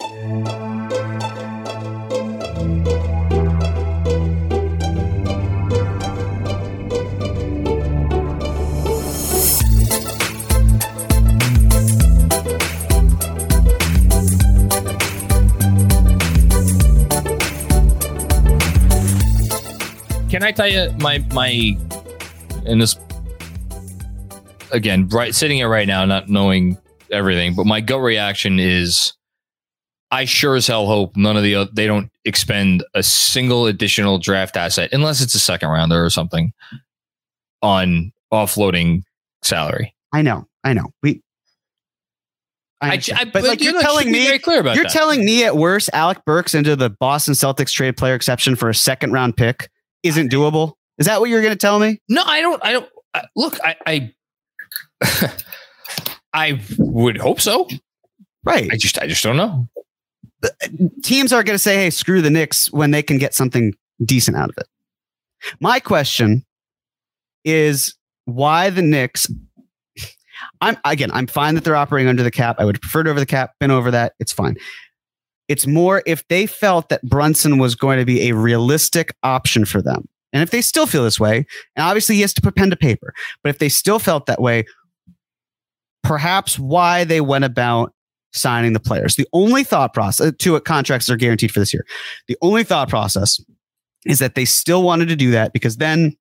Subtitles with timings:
[0.00, 0.08] Can
[20.44, 21.76] I tell you my my
[22.64, 22.96] in this
[24.72, 26.78] again right sitting here right now, not knowing
[27.10, 29.12] everything, but my gut reaction is
[30.12, 34.18] I sure as hell hope none of the oth- they don't expend a single additional
[34.18, 36.52] draft asset unless it's a second rounder or something
[37.62, 39.02] on offloading
[39.42, 39.94] salary.
[40.12, 40.86] I know, I know.
[41.02, 41.22] We,
[42.80, 44.92] I, I- I- but like you're you're telling me, very clear about you're that.
[44.92, 48.74] telling me at worst, Alec Burks into the Boston Celtics trade player exception for a
[48.74, 49.68] second round pick
[50.02, 50.72] isn't doable.
[50.98, 52.00] Is that what you're going to tell me?
[52.08, 52.64] No, I don't.
[52.64, 52.88] I don't.
[53.14, 54.12] I, look, I, I,
[56.32, 57.68] I would hope so.
[58.44, 58.68] Right.
[58.72, 59.68] I just, I just don't know.
[61.02, 63.74] Teams are going to say, "Hey, screw the Knicks" when they can get something
[64.04, 64.66] decent out of it.
[65.60, 66.44] My question
[67.44, 69.30] is why the Knicks.
[70.62, 71.10] I'm again.
[71.12, 72.56] I'm fine that they're operating under the cap.
[72.58, 73.52] I would prefer it over the cap.
[73.60, 74.14] Been over that.
[74.18, 74.56] It's fine.
[75.48, 79.82] It's more if they felt that Brunson was going to be a realistic option for
[79.82, 81.44] them, and if they still feel this way,
[81.76, 83.12] and obviously he has to put pen to paper.
[83.42, 84.64] But if they still felt that way,
[86.02, 87.92] perhaps why they went about
[88.32, 89.16] signing the players.
[89.16, 91.84] The only thought process uh, to it, contracts are guaranteed for this year.
[92.28, 93.40] The only thought process
[94.06, 96.16] is that they still wanted to do that because then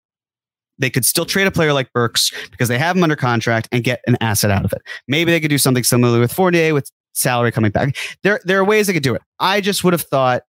[0.79, 3.83] they could still trade a player like Burks because they have him under contract and
[3.83, 4.81] get an asset out of it.
[5.07, 7.95] Maybe they could do something similar with Fournier with salary coming back.
[8.23, 9.21] There, there are ways they could do it.
[9.39, 10.43] I just would have thought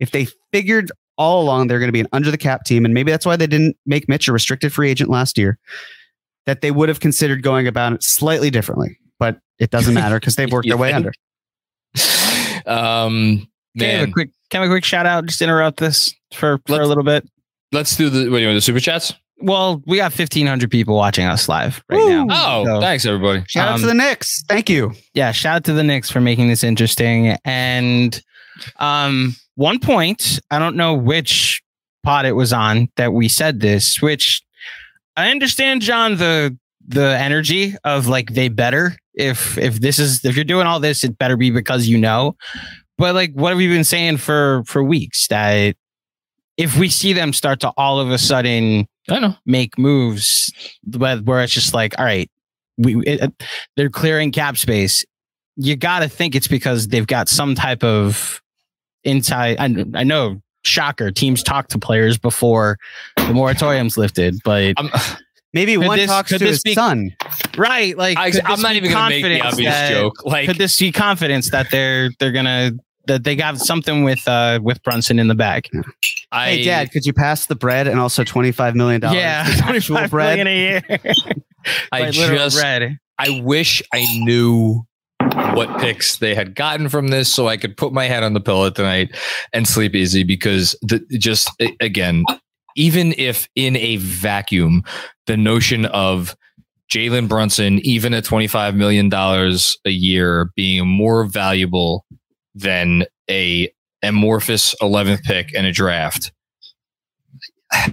[0.00, 2.94] if they figured all along they're going to be an under the cap team, and
[2.94, 5.58] maybe that's why they didn't make Mitch a restricted free agent last year,
[6.46, 8.98] that they would have considered going about it slightly differently.
[9.60, 11.12] But it doesn't matter because they've worked their way under.
[12.66, 13.48] Um,
[13.78, 15.24] Can I have a quick, can I have a quick shout out?
[15.26, 17.28] Just interrupt this for, for a Let's- little bit.
[17.72, 19.12] let's do the what do you want, the super chats.
[19.42, 22.26] Well, we got 1,500 people watching us live right Woo!
[22.26, 22.26] now.
[22.30, 23.42] Oh, So, thanks everybody.
[23.48, 24.42] Shout out Um, to the Knicks.
[24.48, 24.92] Thank you.
[25.14, 27.36] yeah, shout out to the Knicks for making this interesting.
[27.46, 28.20] And
[28.76, 31.62] um, one point, I don't know which
[32.02, 34.42] pod it was on that we said this, which
[35.16, 36.56] I understand, John, the
[36.86, 41.04] the energy of like they better if if this is if you're doing all this,
[41.04, 42.36] it better be because you know.
[42.98, 45.76] But like, what have we been saying for for weeks that
[46.56, 49.34] if we see them start to all of a sudden I know.
[49.46, 50.52] make moves
[50.96, 52.30] where, where it's just like, all right,
[52.76, 53.32] we it,
[53.76, 55.04] they're clearing cap space.
[55.56, 58.40] You got to think it's because they've got some type of
[59.04, 59.56] inside.
[59.58, 61.10] I, I know shocker.
[61.10, 62.78] Teams talk to players before
[63.16, 64.90] the moratorium's lifted, but I'm,
[65.52, 67.10] Maybe Could one this- talks could to this his be- son.
[67.58, 70.24] right, like I, I'm not even going to make the obvious that- joke.
[70.24, 72.72] Like, Could this be confidence that they're they're gonna
[73.06, 75.68] that they got something with uh with Brunson in the bag?
[76.30, 79.16] I, hey, Dad, could you pass the bread and also twenty five million dollars?
[79.16, 80.46] Yeah, actual 25 bread.
[80.46, 80.82] a year.
[81.92, 82.98] I Like just, bread.
[83.18, 84.82] I wish I knew
[85.54, 88.40] what picks they had gotten from this so I could put my head on the
[88.40, 89.14] pillow tonight
[89.52, 91.50] and sleep easy because the just
[91.80, 92.24] again,
[92.76, 94.82] even if in a vacuum,
[95.26, 96.36] the notion of
[96.90, 102.04] Jalen Brunson, even at $25 million a year, being more valuable
[102.54, 103.72] than a
[104.02, 106.32] amorphous 11th pick in a draft.
[107.72, 107.92] I,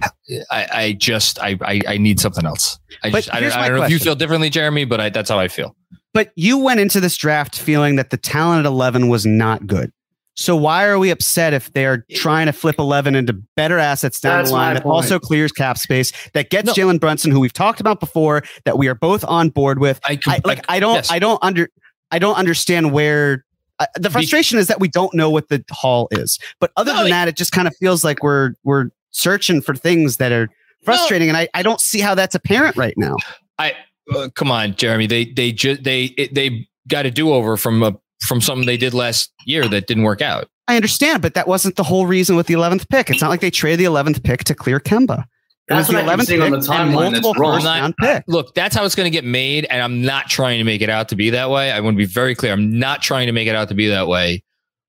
[0.50, 2.78] I just I, I I need something else.
[3.04, 5.08] I But just I, don't- I don't know if you feel differently, Jeremy, but I,
[5.10, 5.76] that's how I feel.
[6.12, 9.92] But you went into this draft feeling that the talent at 11 was not good.
[10.40, 14.38] So why are we upset if they're trying to flip 11 into better assets down
[14.38, 14.94] That's the line that point.
[14.94, 16.72] also clears cap space that gets No.
[16.74, 19.98] Jalen Brunson, who we've talked about before, that we are both on board with?
[20.04, 21.10] I, com- I, like I don't yes.
[21.10, 21.68] I don't under
[22.12, 23.44] I don't understand where
[23.80, 26.38] uh, the frustration is that we don't know what the haul is.
[26.60, 29.60] But other No, than it- that, it just kind of feels like we're we're searching
[29.60, 30.48] for things that are
[30.84, 33.16] frustrating, and I, I don't see how that's apparent right now.
[33.58, 33.74] I
[34.14, 35.08] uh, come on, Jeremy.
[35.08, 38.76] They they just they it, they got a do over from a from something they
[38.76, 40.48] did last year that didn't work out.
[40.66, 43.08] I understand, but that wasn't the whole reason with the 11th pick.
[43.10, 45.20] It's not like they traded the 11th pick to clear Kemba.
[45.22, 46.92] It That's was the what I keep 11th pick on the timeline.
[46.92, 47.54] multiple That's wrong.
[47.56, 48.24] first round pick.
[48.26, 50.90] Look, that's how it's going to get made, and I'm not trying to make it
[50.90, 51.70] out to be that way.
[51.72, 52.52] I want to be very clear.
[52.52, 54.42] I'm not trying to make it out to be that way,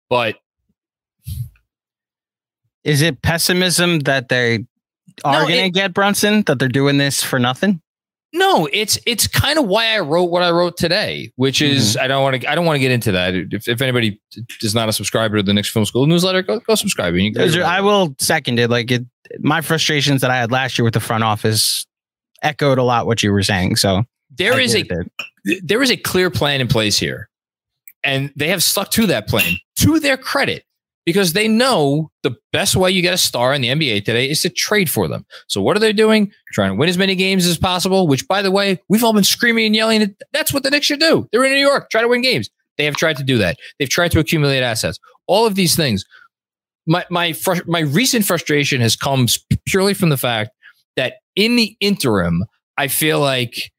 [0.09, 0.35] but
[2.83, 4.65] Is it pessimism that they
[5.25, 6.43] are No, going to get Brunson?
[6.47, 7.81] That they're doing this for nothing?
[8.31, 12.03] No, it's it's kind of why I wrote what I wrote today, which is mm-hmm.
[12.03, 13.33] I don't want to I don't want to get into that.
[13.33, 14.21] If, if anybody
[14.61, 17.15] is not a subscriber to the Knicks Film School newsletter, go go subscribe.
[17.15, 18.69] You can I will second it.
[18.69, 19.03] Like it,
[19.39, 21.87] my frustrations that I had last year with the front office
[22.43, 23.77] echoed a lot what you were saying.
[23.77, 24.85] So there I is a
[25.63, 27.29] there is a clear plan in place here,
[28.03, 30.65] and they have stuck to that plan to their credit
[31.09, 34.43] because they know the best way you get a star in the NBA today is
[34.43, 35.25] to trade for them.
[35.47, 36.31] So what are they doing?
[36.53, 38.07] Trying to win as many games as possible.
[38.07, 40.01] Which, by the way, we've all been screaming and yelling.
[40.01, 41.27] That that's what the Knicks should do.
[41.31, 42.51] They're in New York, try to win games.
[42.77, 43.57] They have tried to do that.
[43.79, 44.99] They've tried to accumulate assets.
[45.25, 46.05] All of these things.
[46.85, 49.25] My my frus- my recent frustration has come
[49.65, 50.51] purely from the fact
[50.95, 52.45] that in the interim,
[52.77, 53.71] I feel like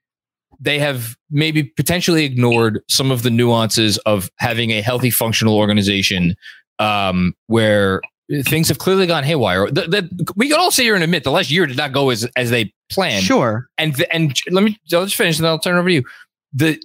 [0.61, 6.35] they have maybe potentially ignored some of the nuances of having a healthy, functional organization
[6.81, 8.01] um, where
[8.45, 9.67] things have clearly gone haywire.
[9.71, 12.11] The, the, we can all sit here and admit the last year did not go
[12.11, 13.25] as as they planned.
[13.25, 13.69] Sure.
[13.79, 15.95] And th- and let me I'll just finish and then I'll turn it over to
[15.95, 16.05] you.
[16.53, 16.83] The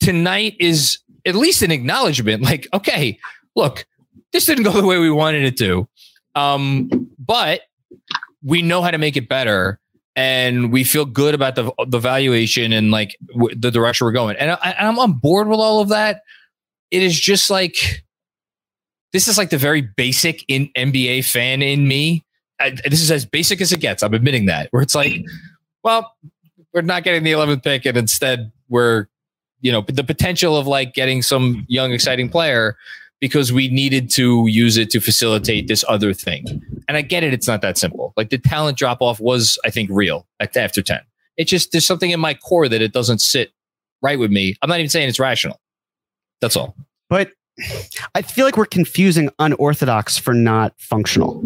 [0.00, 2.42] tonight is at least an acknowledgement.
[2.42, 3.18] Like, okay,
[3.54, 3.86] look,
[4.32, 5.88] this didn't go the way we wanted it to,
[6.34, 7.62] um, but
[8.42, 9.78] we know how to make it better.
[10.14, 14.36] And we feel good about the the valuation and like w- the direction we're going.
[14.36, 16.22] And I, I'm on board with all of that.
[16.90, 18.04] It is just like
[19.12, 22.24] this is like the very basic in NBA fan in me.
[22.60, 24.02] I, this is as basic as it gets.
[24.02, 24.68] I'm admitting that.
[24.70, 25.24] Where it's like,
[25.82, 26.14] well,
[26.72, 29.06] we're not getting the 11th pick, and instead we're,
[29.60, 32.76] you know, the potential of like getting some young, exciting player
[33.20, 36.62] because we needed to use it to facilitate this other thing.
[36.88, 38.12] And I get it; it's not that simple.
[38.16, 41.00] Like the talent drop off was, I think, real at after 10.
[41.36, 43.52] It just there's something in my core that it doesn't sit
[44.02, 44.54] right with me.
[44.62, 45.60] I'm not even saying it's rational.
[46.40, 46.74] That's all.
[47.08, 47.32] But
[48.14, 51.44] I feel like we're confusing unorthodox for not functional.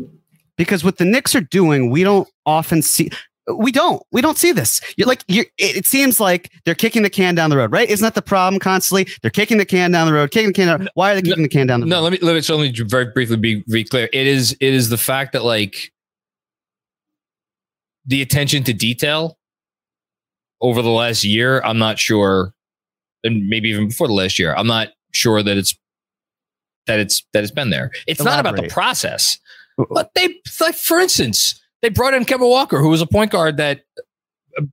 [0.57, 3.11] Because what the Knicks are doing, we don't often see.
[3.55, 4.03] We don't.
[4.11, 4.81] We don't see this.
[4.97, 7.89] You're like you're, it, it seems like they're kicking the can down the road, right?
[7.89, 9.07] Isn't that the problem constantly?
[9.23, 10.89] They're kicking the can down the road, kicking the can down.
[10.95, 11.91] Why are they kicking the can down the road?
[11.91, 14.09] No, let me let me just only very briefly be be clear.
[14.13, 15.93] It is it is the fact that like
[18.05, 19.39] the attention to detail
[20.61, 22.53] over the last year, I'm not sure,
[23.23, 25.77] and maybe even before the last year, I'm not sure that it's
[26.87, 27.91] that it's that it's been there.
[28.07, 29.39] It's not about the process,
[29.91, 33.57] but they like for instance, they brought in Kemba Walker, who was a point guard
[33.59, 33.83] that,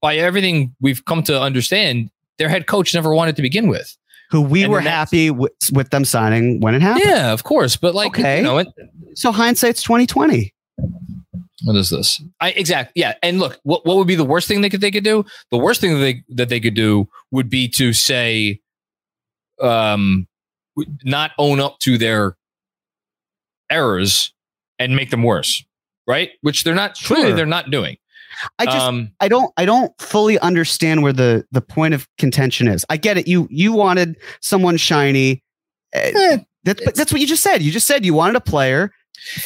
[0.02, 3.96] by everything we've come to understand, their head coach never wanted to begin with.
[4.32, 7.06] Who we And were happy with, with them signing when it happened.
[7.06, 8.38] Yeah, of course, but like Okay.
[8.38, 8.68] you know, it,
[9.14, 10.54] So hindsight's twenty twenty.
[11.66, 12.22] What is this?
[12.42, 13.14] I exactly yeah.
[13.22, 15.24] And look, what what would be the worst thing they could they could do?
[15.52, 18.60] The worst thing that they that they could do would be to say,
[19.62, 20.28] um,
[21.04, 22.36] not own up to their
[23.70, 24.34] errors
[24.80, 25.64] and make them worse,
[26.08, 26.32] right?
[26.42, 26.96] Which they're not.
[26.96, 27.36] Clearly, Sure.
[27.36, 27.98] they're not doing.
[28.58, 32.68] I just um, I don't I don't fully understand where the the point of contention
[32.68, 32.84] is.
[32.90, 33.28] I get it.
[33.28, 35.44] You you wanted someone shiny.
[35.96, 37.62] Uh, Eh, that, that's what you just said.
[37.62, 38.92] You just said you wanted a player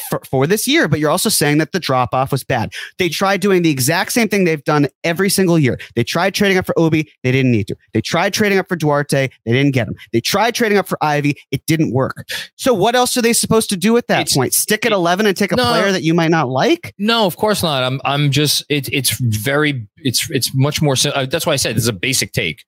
[0.09, 2.71] for, for this year, but you're also saying that the drop off was bad.
[2.97, 5.79] They tried doing the exact same thing they've done every single year.
[5.95, 7.75] They tried trading up for Obi, they didn't need to.
[7.93, 9.95] They tried trading up for Duarte, they didn't get him.
[10.13, 12.25] They tried trading up for Ivey, it didn't work.
[12.55, 14.53] So what else are they supposed to do at that It's- point?
[14.53, 15.65] Stick at it- 11 and take a No.
[15.65, 16.93] player that you might not like?
[16.97, 17.83] No, of course not.
[17.83, 20.95] I'm I'm just it's it's very it's it's much more.
[21.13, 22.63] uh, That's why I said this is a basic take.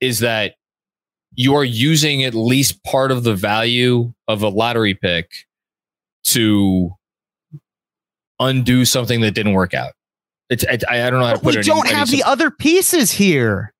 [0.00, 0.54] Is that
[1.34, 5.30] you are using at least part of the value of a lottery pick
[6.24, 6.90] to
[8.40, 9.92] undo something that didn't work out.
[10.50, 11.66] It's I, I don't know how to put we it.
[11.66, 13.72] don't any- have the other pieces here.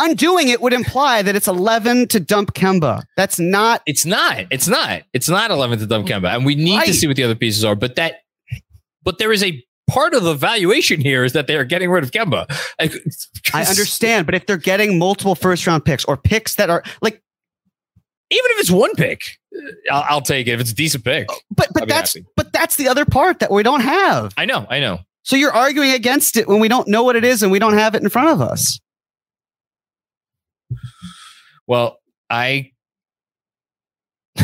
[0.00, 3.02] Undoing it would imply that it's 11 to dump Kemba.
[3.16, 4.44] That's not It's not.
[4.50, 5.02] It's not.
[5.12, 6.86] It's not 11 to dump Kemba, and we need Right.
[6.86, 7.74] to see what the other pieces are.
[7.74, 8.20] But that,
[9.02, 9.60] but there is a
[9.90, 12.46] part of the valuation here is that they are getting rid of Kemba.
[13.52, 17.20] I understand, but if they're getting multiple first round picks or picks that are like,
[18.30, 19.22] even if it's one pick,
[19.56, 20.52] uh, I'll, I'll take it.
[20.52, 22.26] If it's a decent pick, oh, but but that's happy.
[22.36, 24.34] but that's the other part that we don't have.
[24.36, 24.66] I know.
[24.68, 25.00] I know.
[25.22, 27.74] So you're arguing against it when we don't know what it is and we don't
[27.74, 28.80] have it in front of us.
[31.66, 31.98] Well,
[32.30, 32.72] I.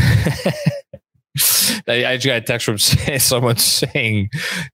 [1.86, 4.30] I I just got a text from someone saying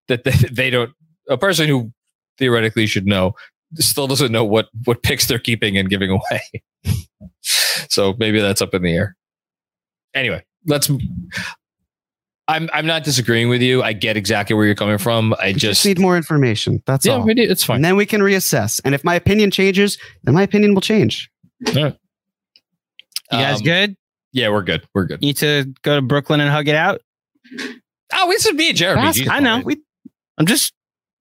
[0.08, 0.92] that they, they don't.
[1.28, 1.92] A person who
[2.38, 3.34] theoretically should know
[3.76, 6.42] still doesn't know what what picks they're keeping and giving away.
[7.88, 9.16] so maybe that's up in the air.
[10.14, 10.90] Anyway, let's.
[12.48, 13.80] I'm I'm not disagreeing with you.
[13.82, 15.34] I get exactly where you're coming from.
[15.38, 16.82] I just, just, need more information.
[16.84, 17.24] That's yeah, all.
[17.24, 17.76] we need, it's fine.
[17.76, 18.80] And then we can reassess.
[18.84, 21.30] And if my opinion changes, then my opinion will change.
[21.60, 21.94] You
[23.30, 23.96] guys Um, good?
[24.32, 24.86] Yeah, we're good.
[24.94, 25.20] We're good.
[25.20, 27.00] Need to go to Brooklyn and hug it out?
[28.12, 29.02] Oh, it's me and Jeremy.
[29.02, 29.60] Fast- Jesus I know.
[29.60, 29.76] We,
[30.38, 30.72] I'm just,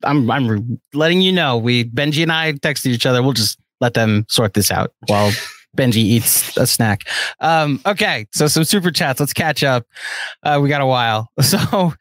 [0.04, 1.58] I'm, I'm letting you know.
[1.58, 3.22] We Benji and I texted each other.
[3.22, 5.32] We'll just let them sort this out while
[5.78, 7.08] Benji eats a snack.
[7.40, 9.20] Um, okay, so some super chats.
[9.20, 9.86] Let's catch up.
[10.44, 11.94] Uh, we got a while, so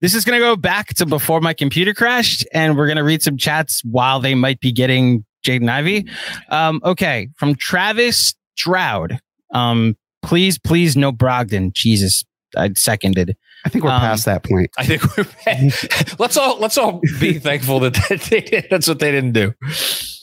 [0.00, 3.36] this is gonna go back to before my computer crashed, and we're gonna read some
[3.36, 6.06] chats while they might be getting Jaden Ivey.
[6.48, 9.18] Um, okay, from Travis Stroud.
[9.52, 11.72] Um, please, please, no Brogdon.
[11.72, 12.24] Jesus,
[12.56, 13.36] I seconded.
[13.64, 14.70] I think we're Um, past that point.
[14.76, 16.18] I think we're past.
[16.20, 17.94] let's all let's all be thankful that
[18.30, 19.54] they did, that's what they didn't do.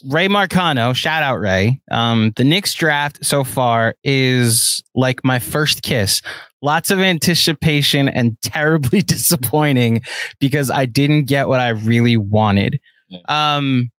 [0.10, 1.80] Ray Marcano, shout out Ray.
[1.92, 6.22] Um, the Knicks draft so far is like my first kiss.
[6.64, 10.02] Lots of anticipation and terribly disappointing
[10.40, 12.80] because I didn't get what I really wanted.
[13.28, 13.92] Um,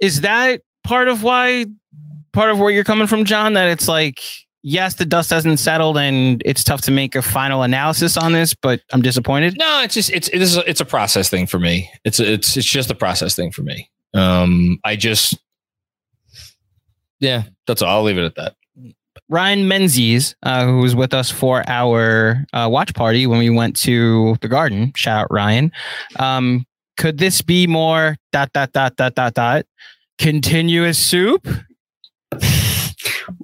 [0.00, 1.66] is that part of why,
[2.32, 3.54] part of where you're coming from, John?
[3.54, 4.20] That it's like,
[4.66, 8.52] yes, the dust hasn't settled and it's tough to make a final analysis on this,
[8.52, 9.56] but I'm disappointed.
[9.56, 11.88] No, it's just it's it is a, it's a process thing for me.
[12.04, 13.88] It's it's it's just a process thing for me.
[14.12, 15.38] Um, I just
[17.20, 17.98] yeah, that's all.
[17.98, 18.56] I'll leave it at that.
[19.28, 23.76] Ryan Menzies, uh, who was with us for our uh, watch party when we went
[23.76, 24.92] to the garden.
[24.94, 25.72] Shout out Ryan.
[26.18, 29.66] Um, could this be more dot dot dot dot dot dot
[30.18, 31.46] continuous soup?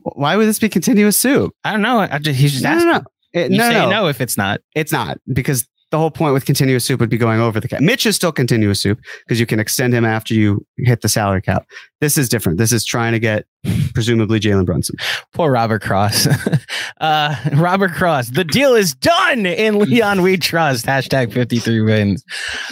[0.04, 1.54] Why would this be continuous soup?
[1.64, 2.00] I don't know.
[2.00, 2.86] I just, he's just No, asking.
[2.88, 3.02] no, no.
[3.32, 4.06] It- You no, say no, no.
[4.08, 4.60] if it's not.
[4.74, 7.80] It's not because the whole point with continuous soup would be going over the cap.
[7.82, 11.42] Mitch is still continuous soup because you can extend him after you hit the salary
[11.42, 11.66] cap.
[12.02, 12.58] This is different.
[12.58, 13.46] This is trying to get
[13.94, 14.96] presumably Jalen Brunson.
[15.34, 16.26] Poor Robert Cross.
[17.00, 18.30] uh, Robert Cross.
[18.30, 20.84] The deal is done in Leon We Trust.
[20.84, 22.24] Hashtag 53 wins.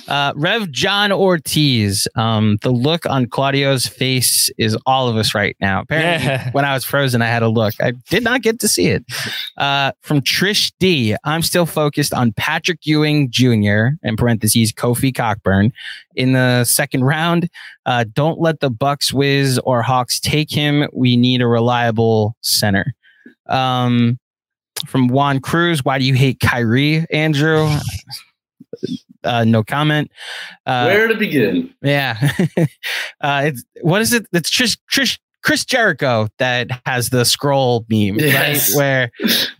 [0.08, 2.08] Uh, Rev John Ortiz.
[2.16, 5.82] Um, the look on Claudio's face is all of us right now.
[5.82, 6.50] Apparently, Yeah.
[6.52, 7.74] when I was frozen, I had a look.
[7.80, 9.04] I did not get to see it.
[9.56, 11.14] Uh, from Trish D.
[11.22, 13.90] I'm still focused on Patrick Ewing Jr.
[14.02, 15.72] in parentheses Kofi Cockburn
[16.14, 17.48] in the second round.
[17.86, 20.88] Uh, don't let the Bucks whiz or Hawks take him.
[20.92, 22.94] We need a reliable center.
[23.46, 24.18] Um,
[24.86, 27.68] from Juan Cruz, why do you hate Kyrie, Andrew?
[29.22, 30.10] Uh, no comment.
[30.64, 31.74] Uh, Where to begin?
[31.82, 32.16] yeah.
[33.20, 34.26] uh, it's what is it?
[34.32, 38.70] It's Trish, Trish, Chris Jericho that has the scroll meme, Yes.
[38.74, 38.76] right?
[38.76, 39.10] Where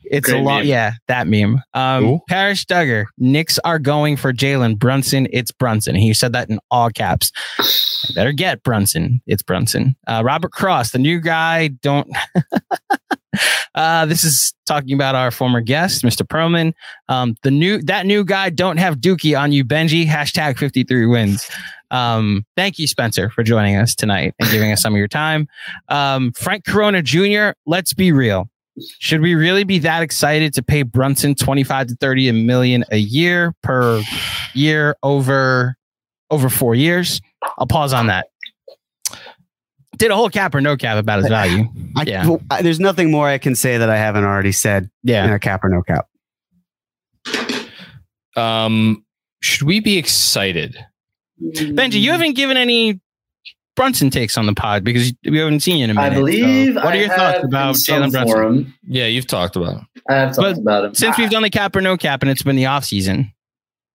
[0.05, 0.67] it's a lot.
[0.67, 1.63] Yeah, that meme.
[1.75, 2.21] Um.
[2.29, 5.27] Parrish Duggar, Knicks are going for Jalen Brunson.
[5.33, 5.95] It's Brunson.
[5.95, 7.33] He said that in all caps.
[8.15, 9.23] Better get Brunson.
[9.27, 9.95] It's Brunson.
[10.07, 11.69] Uh, Robert Cross, the new guy.
[11.69, 12.09] Don't.
[13.75, 16.27] uh, this is talking about our former guest, Mr.
[16.27, 16.73] Perlman.
[17.09, 18.51] Um, the new that new guy.
[18.51, 20.07] Don't have Dookie on you, Benji.
[20.07, 21.49] Hashtag fifty three wins.
[21.91, 25.49] Um, thank you, Spencer, for joining us tonight and giving us some of your time.
[25.89, 27.51] Um, Frank Corona Jr.
[27.67, 28.49] Let's be real.
[29.01, 32.97] Should we really be that excited to pay Brunson 25 to 30 a million a
[32.99, 34.01] year per
[34.55, 35.77] year over
[36.31, 37.21] over four years?
[37.59, 38.29] I'll pause on that.
[39.99, 41.65] Did a whole cap or no cap about his value.
[41.97, 42.27] I, Yeah.
[42.27, 45.35] well, I- there's nothing more I can say that I haven't already said in Yeah.
[45.35, 46.07] a cap or no cap.
[48.37, 49.05] Um,
[49.43, 50.79] should we be excited?
[51.41, 53.01] Benji, you haven't given any
[53.77, 56.13] Brunson takes on the pod because we haven't seen you in a minute.
[56.13, 56.75] I believe.
[56.75, 58.25] So what are your I thoughts about in Jalen Brunson?
[58.27, 60.03] forum- Yeah, you've talked about it.
[60.09, 62.31] I have talked But about him Since we've done the cap or no cap, and
[62.31, 63.33] it's been the off season.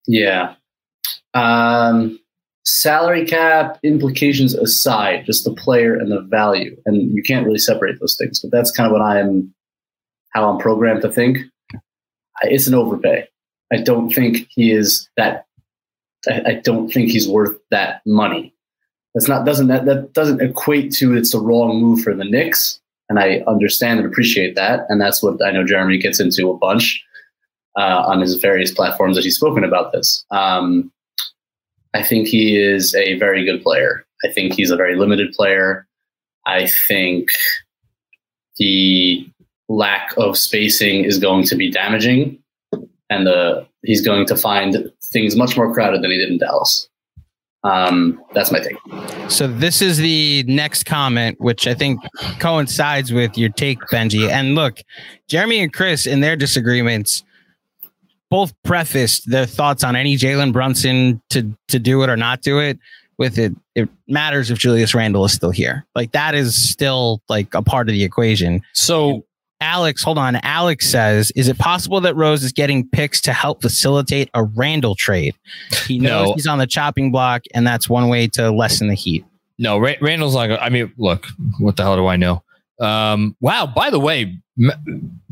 [0.08, 0.56] Yeah.
[1.34, 2.20] Um,
[2.64, 8.00] salary cap implications aside, just the player and the value, and you can't really separate
[8.00, 8.40] those things.
[8.40, 9.54] But that's kind of what I am,
[10.30, 11.40] how I'm programmed to think.
[12.44, 13.28] It's an overpay.
[13.74, 15.46] I don't think he is that.
[16.28, 18.54] I, I don't think he's worth that money.
[19.14, 22.80] That's not doesn't that that doesn't equate to it's the wrong move for the Knicks,
[23.10, 26.58] and I understand and appreciate that, and that's what I know Jeremy gets into a
[26.58, 27.04] bunch
[27.78, 30.26] uh, on his various platforms that he's spoken about this.
[30.32, 30.92] Um,
[31.94, 34.06] I think he is a very good player.
[34.26, 35.88] I think he's a very limited player.
[36.46, 37.30] I think
[38.58, 39.26] the
[39.70, 42.38] lack of spacing is going to be damaging,
[43.10, 46.90] and the he's going to find things much more crowded than he did in Dallas.
[47.64, 48.78] Um, that's my take.
[49.32, 52.00] So this is the next comment, which I think
[52.38, 54.30] coincides with your take, Benji.
[54.30, 54.82] And look,
[55.28, 57.24] Jeremy and Chris, in their disagreements,
[58.30, 62.60] both prefaced their thoughts on any Jalen Brunson to to do it or not do
[62.60, 62.78] it.
[63.18, 65.86] With it, it matters if Julius Randle is still here.
[65.96, 68.62] Like that is still like a part of the equation.
[68.74, 69.26] So
[69.62, 70.36] Alex, hold on.
[70.44, 74.96] Alex says, "Is it possible that Rose is getting picks to help facilitate a Randle
[74.96, 75.34] trade?
[75.88, 76.34] He knows No.
[76.36, 79.24] he's on the chopping block, and that's one way to lessen the heat."
[79.58, 80.48] no, Ra- Randle's not.
[80.48, 81.28] Gonna, I mean, look,
[81.60, 82.44] what the hell do I know?
[82.82, 83.66] Um, wow.
[83.66, 84.74] By the way, Ma-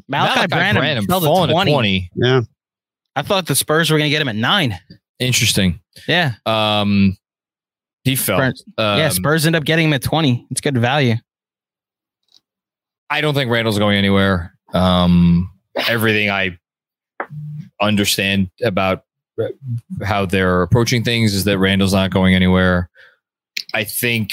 [0.09, 1.69] Malaki, Branham, fell to falling 20.
[1.69, 2.09] to twenty.
[2.15, 2.41] Yeah.
[3.17, 4.79] I thought the Spurs were going to get him at nine.
[5.19, 5.79] Interesting.
[6.07, 6.35] Yeah.
[6.45, 7.17] Um,
[8.05, 8.37] he fell.
[8.39, 9.09] Spurs, Um, yeah.
[9.09, 10.47] Spurs end up getting him at 20.
[10.49, 11.15] It's good value.
[13.09, 14.55] I don't think Randle's going anywhere.
[14.73, 15.51] Um,
[15.87, 16.57] everything I
[17.81, 19.03] understand about
[20.03, 22.89] how they're approaching things is that Randle's not going anywhere.
[23.73, 24.31] I think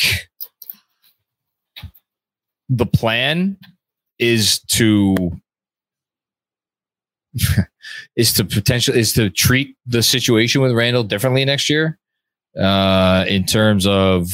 [2.69, 3.57] the plan
[4.19, 5.17] is to
[8.17, 11.99] is to potential is to treat the situation with Randle differently next year
[12.59, 14.29] uh in terms of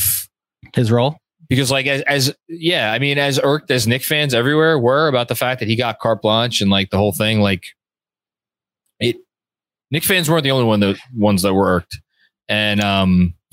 [0.75, 1.17] His role.
[1.49, 5.29] Because like as, as yeah i mean as irked as nick fans everywhere were about
[5.29, 7.67] the fact that he got carte blanche and like the whole thing like
[8.99, 9.17] it
[9.91, 12.01] nick fans weren't the only one that ones that were irked.
[12.49, 13.35] And um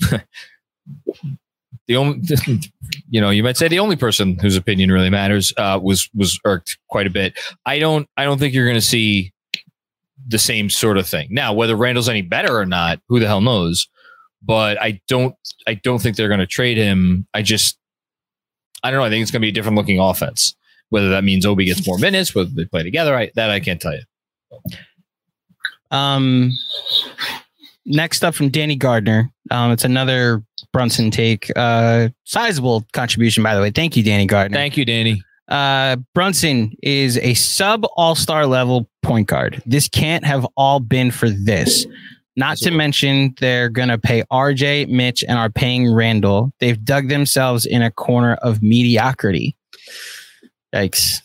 [1.86, 2.20] the only
[3.10, 6.38] you know you might say the only person whose opinion really matters uh was was
[6.44, 7.38] irked quite a bit.
[7.66, 9.32] I don't i don't think you're going to see
[10.26, 11.28] the same sort of thing.
[11.30, 13.88] Now whether randle's any better or not who the hell knows?
[14.42, 15.34] But i don't
[15.66, 17.26] i don't think they're going to trade him.
[17.34, 17.78] I just
[18.84, 19.06] I don't know.
[19.06, 20.54] I think it's going to be a different looking offense.
[20.90, 23.80] Whether that means Obi gets more minutes, whether they play together, I, that I can't
[23.80, 24.02] tell you.
[25.90, 26.52] Um,
[27.86, 29.30] next up from Danny Gardner.
[29.50, 31.50] Um, it's another Brunson take.
[31.56, 33.70] Uh, sizable contribution, by the way.
[33.70, 34.56] Thank you, Danny Gardner.
[34.56, 35.22] Thank you, Danny.
[35.48, 39.62] Uh, Brunson is a sub all star level point guard.
[39.66, 41.86] This can't have all been for this.
[42.36, 46.52] Not to mention, they're going to pay RJ, Mitch, and are paying Randle.
[46.58, 49.56] They've dug themselves in a corner of mediocrity.
[50.74, 51.20] Yikes.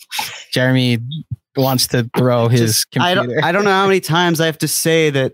[0.51, 0.99] Jeremy
[1.55, 3.35] wants to throw his I computer.
[3.35, 5.33] don't I don't know how many times I have to say that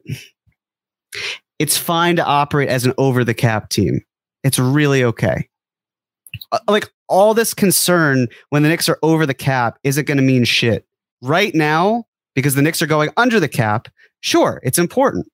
[1.59, 3.99] it's fine to operate as an over the cap team.
[4.43, 5.47] It's really okay.
[6.51, 10.23] Uh, Like all this concern when the Knicks are over the cap isn't going to
[10.23, 10.85] mean shit.
[11.21, 13.88] Right now, because the Knicks are going under the cap,
[14.21, 15.27] sure, it's important.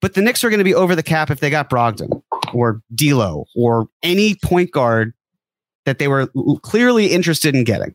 [0.00, 2.22] But the Knicks are going to be over the cap if they got Brogdon
[2.54, 5.12] or D'Lo or any point guard
[5.86, 6.28] that they were
[6.62, 7.94] clearly interested in getting.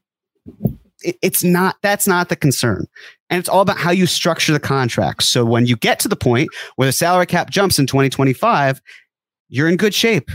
[1.02, 2.86] It- it's not that's not the concern.
[3.30, 5.24] And it's all about how you structure the contract.
[5.24, 8.82] So when you get to the point where the salary cap jumps in 2025,
[9.50, 10.30] you're in good shape.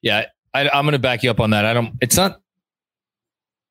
[0.00, 1.64] Yeah, I, I'm going to back you up on that.
[1.64, 1.94] I don't.
[2.00, 2.40] It's not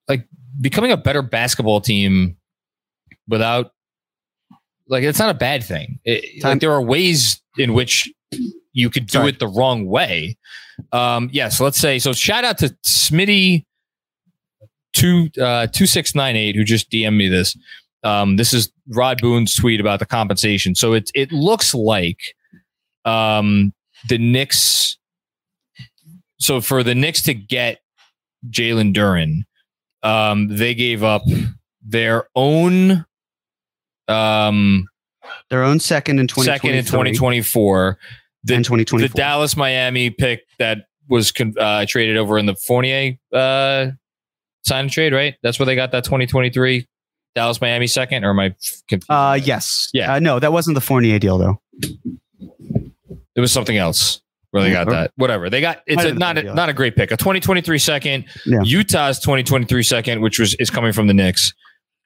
[0.08, 0.28] like
[0.60, 2.38] becoming a better basketball team
[3.28, 3.72] without
[4.92, 6.00] like it's not a bad thing.
[6.04, 8.12] It, like there are ways in which
[8.74, 9.30] you could do Sorry.
[9.30, 10.38] it the wrong way.
[10.92, 12.14] Um, yeah, so let's say so.
[12.14, 13.66] Shout out to Smitty
[14.94, 17.58] two uh, two six nine eight who just DM'd me this.
[18.04, 20.76] Um, this is Rod Boone's tweet about the compensation.
[20.76, 22.20] So it it looks like
[23.06, 23.74] um,
[24.10, 24.98] the Knicks.
[26.40, 27.80] So for the Knicks to get
[28.50, 29.44] Jalen Duren,
[30.04, 31.24] um, they gave up
[31.82, 33.06] their own
[34.12, 34.88] um,
[35.50, 37.98] Their own second in second in 2024.
[38.44, 39.08] The, and 2024.
[39.08, 43.88] the Dallas Miami pick that was con- uh, traded over in the Fournier uh,
[44.64, 45.36] sign and trade, right?
[45.44, 46.88] That's where they got that 2023
[47.36, 48.56] Dallas Miami second, or am I?
[48.88, 49.10] confused?
[49.10, 49.90] Uh, yes.
[49.94, 50.14] Yeah.
[50.16, 51.62] Uh, no, that wasn't the Fournier deal though.
[53.36, 54.22] it was something else
[54.52, 55.12] where they got Or- that.
[55.16, 55.82] Whatever they got.
[55.88, 56.54] It's a, not a, deal.
[56.56, 57.12] not a great pick.
[57.12, 58.26] A 2023 second.
[58.46, 58.62] Yeah.
[58.64, 61.54] Utah's 2023 second, which was is coming from the Knicks.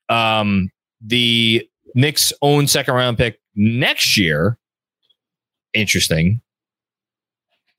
[0.10, 0.70] Um,
[1.02, 4.58] the Knicks own second round pick next year.
[5.74, 6.42] Interesting.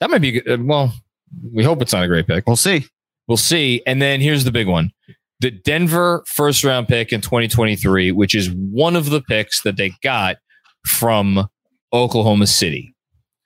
[0.01, 0.61] That might be good.
[0.61, 0.95] Uh, well,
[1.53, 2.47] we hope it's not a great pick.
[2.47, 2.87] We'll see.
[3.29, 3.83] We'll see.
[3.87, 4.93] And then here's the big one
[5.41, 9.93] the Denver first round pick in 2023, which is one of the picks that they
[10.03, 10.37] got
[10.87, 11.49] from
[11.93, 12.95] Oklahoma City.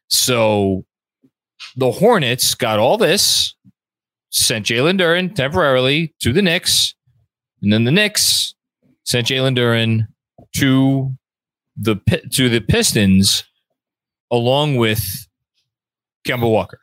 [0.09, 0.85] So
[1.77, 3.55] the Hornets got all this,
[4.31, 6.95] sent Jalen Duren temporarily to the Knicks,
[7.63, 8.55] and then the Knicks
[9.05, 10.07] sent Jalen Duren
[10.57, 11.16] to
[11.76, 11.96] the
[12.33, 13.44] to the Pistons
[14.31, 15.03] along with
[16.26, 16.81] Kemba Walker.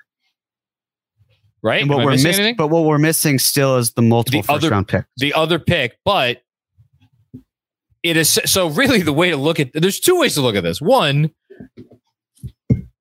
[1.64, 1.82] Right?
[1.82, 4.56] And what we're missing missing, but what we're missing still is the multiple The first
[4.64, 5.06] other- round pick.
[5.18, 6.42] the other pick, but
[8.04, 10.64] it is so really the way to look at there's two ways to look at
[10.64, 10.80] this.
[10.80, 11.32] One,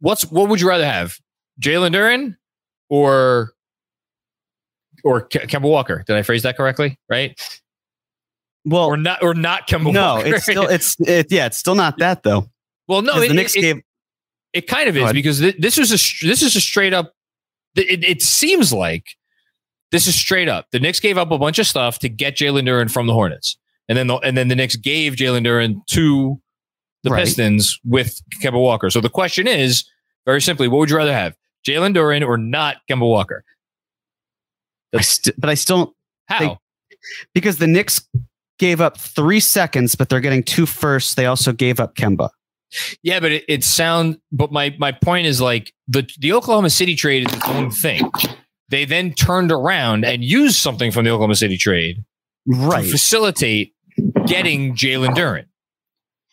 [0.00, 1.18] what's what would you rather have?
[1.60, 2.36] Jalen Duren
[2.88, 3.52] or
[5.04, 6.02] or Ke- Kemba Walker?
[6.06, 6.98] Did I phrase that correctly?
[7.08, 7.38] Right?
[8.68, 9.92] Well, Or not or not Kemba Walker.
[9.92, 10.34] no, Walker?
[10.34, 12.50] it's still it's it, yeah, it's still not that though.
[12.88, 13.80] well, no, it, the Knicks it, gave
[14.52, 17.12] it kind of is because thi- this is a this is a straight up.
[17.76, 19.04] It, it seems like
[19.92, 20.66] this is straight up.
[20.72, 23.56] The Knicks gave up a bunch of stuff to get Jalen Duren from the Hornets,
[23.88, 26.40] and then the, and then the Knicks gave Jalen Duren to
[27.04, 27.24] the Right.
[27.24, 28.90] Pistons with Kemba Walker.
[28.90, 29.84] So the question is
[30.24, 31.36] very simply, what would you rather have,
[31.68, 33.44] Jalen Duren or not Kemba Walker?
[34.96, 35.94] I st- but I still
[36.28, 36.58] How?
[37.34, 38.08] Because the Knicks
[38.58, 41.14] gave up three seconds, but they're getting two firsts.
[41.14, 42.30] They also gave up Kemba.
[43.02, 44.18] Yeah, but it, it sound.
[44.32, 48.10] But my my point is like the the Oklahoma City trade is its own thing.
[48.68, 52.84] They then turned around and used something from the Oklahoma City trade to Right.
[52.90, 53.72] facilitate
[54.26, 55.44] getting Jalen Duren.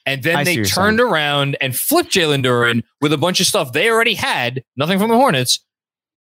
[0.05, 3.71] And then I they turned around and flipped Jalen Duren with a bunch of stuff
[3.71, 5.63] they already had, nothing from the Hornets,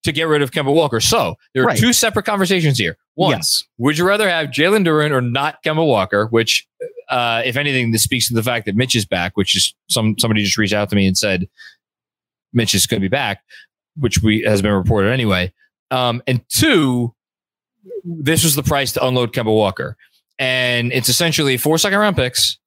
[0.03, 1.01] to get rid of Kemba Walker.
[1.01, 1.79] So there are Right.
[1.79, 2.97] two separate conversations here.
[3.15, 3.65] One, Yes.
[3.79, 6.27] would you rather have Jalen Duren or not Kemba Walker?
[6.27, 6.67] Which,
[7.11, 9.37] uh, if anything, this speaks to the fact that Mitch is back.
[9.37, 11.49] Which is some somebody just reached out to me and said
[12.53, 13.43] Mitch is going to be back,
[13.99, 15.53] which we has been reported anyway.
[15.91, 17.15] Um, and two,
[18.05, 19.97] this was the price to unload Kemba Walker,
[20.39, 22.59] and it's essentially four second round picks,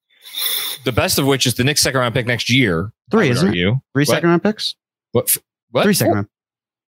[0.84, 2.92] the best of which is the next second round pick next year.
[3.10, 3.48] Three, isn't it?
[3.48, 3.80] argue.
[3.94, 4.08] Three What?
[4.08, 4.74] second round picks?
[5.12, 5.24] What?
[5.28, 5.82] f- What?
[5.84, 6.28] Three second round.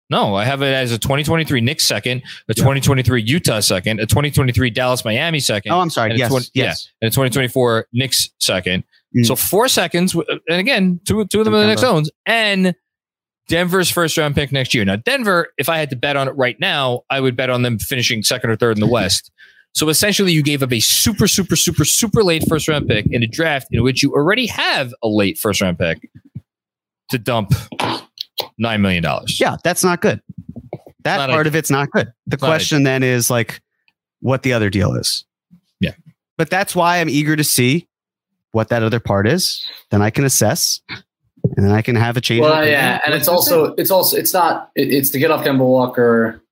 [0.09, 4.71] No, I have it as a 2023 Knicks second, a 2023 Utah second, a 2023
[4.71, 6.12] Dallas Miami second, Oh, I'm sorry.
[6.12, 6.51] And it's Yes.
[6.55, 6.64] yeah.
[6.64, 6.88] yes.
[7.03, 8.85] and a 2024 Knicks second.
[9.16, 9.27] Mm.
[9.27, 11.97] So four seconds, and again, two two of them are the Knicks Denver.
[11.97, 12.75] owns, and
[13.49, 14.85] Denver's first round pick next year.
[14.85, 17.62] Now, Denver, if I had to bet on it right now, I would bet on
[17.62, 19.31] them finishing second or third in the West.
[19.73, 23.23] So essentially, you gave up a super, super, super, super late first round pick in
[23.23, 26.09] a draft in which you already have a late first round pick
[27.11, 27.53] to dump
[28.59, 29.38] nine million dollars.
[29.40, 30.21] Yeah, that's not good.
[31.05, 32.09] That Not part of it's not good.
[32.27, 33.61] The not question then is like
[34.21, 35.25] what the other deal is.
[35.81, 35.92] Yeah.
[36.37, 37.87] But that's why I'm eager to see
[38.53, 39.64] what that other part is.
[39.90, 40.81] Then I can assess
[41.57, 42.40] and then I can have a change.
[42.45, 43.75] of Well, yeah, and What's it's also thing?
[43.79, 46.42] it's also it's not it- it's to get off Kemba Walker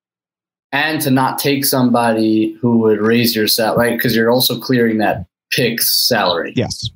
[0.71, 3.97] and to not take somebody who would raise your salary, right?
[3.99, 6.91] Because you're also clearing that pick's salary, Yes.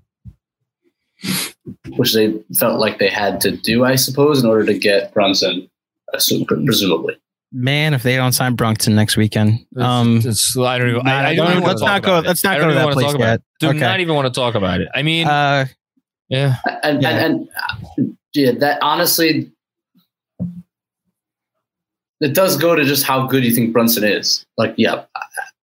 [1.96, 5.68] Which they felt like they had to do, I suppose, in order to get Brunson,
[6.12, 7.16] presumably.
[7.50, 11.06] Man, if they don't sign Brunson next weekend, um, It's, I don't even.
[11.06, 12.28] I, I don't don't even even- want let's to talk not go- about it.
[12.28, 13.34] let's not I go to that wanna place yet.
[13.34, 13.42] it.
[13.60, 13.78] Do Okay.
[13.78, 14.88] not even want to talk about it.
[14.94, 15.66] I mean, uh,
[16.28, 16.56] yeah.
[16.82, 17.08] And Yeah.
[17.08, 19.50] and, and uh, yeah, that honestly,
[22.20, 24.44] it does go to just how good you think Brunson is.
[24.56, 25.20] Like, yeah, I-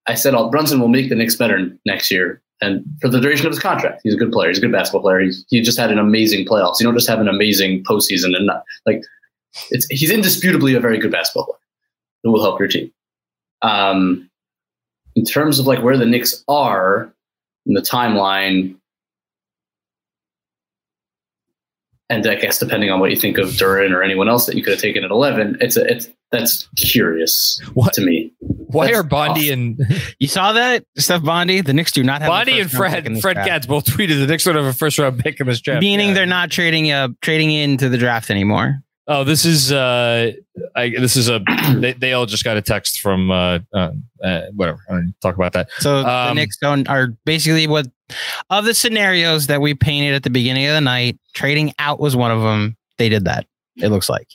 [0.07, 3.45] I said all Brunson will make the Knicks better next year, and for the duration
[3.45, 4.49] of his contract, he's a good player.
[4.49, 5.19] He's a good basketball player.
[5.19, 6.79] He's, he just had an amazing playoffs.
[6.79, 9.03] You don't just have an amazing postseason, and not, like
[9.71, 11.59] it's he's indisputably a very good basketball player.
[12.23, 12.91] It will help your team.
[13.61, 14.29] Um,
[15.15, 17.13] in terms of like where the Knicks are
[17.65, 18.75] in the timeline,
[22.09, 24.63] and I guess depending on what you think of Duren or anyone else that you
[24.63, 27.93] could have taken at eleven, it's a it's that's curious What?
[27.93, 28.31] to me.
[28.67, 29.79] Why That's are Bondy and
[30.19, 31.61] you saw that Steph Bondy?
[31.61, 33.49] The Knicks do not have the Bondy and first pick Fred in this Fred draft.
[33.49, 35.81] Katz both tweeted the Knicks don't have a first round pick in this draft.
[35.81, 36.13] meaning Yeah.
[36.13, 38.81] they're not trading uh trading into the draft anymore.
[39.07, 40.31] Oh, this is uh,
[40.75, 41.39] I, this is a
[41.75, 43.91] they, they all just got a text from uh, uh,
[44.23, 44.79] uh whatever.
[44.89, 45.69] I don't talk about that.
[45.77, 47.85] So the Um, Knicks don't are basically what
[48.49, 51.19] of the scenarios that we painted at the beginning of the night.
[51.33, 52.77] Trading out was one of them.
[52.97, 53.45] They did that.
[53.77, 54.27] It looks like.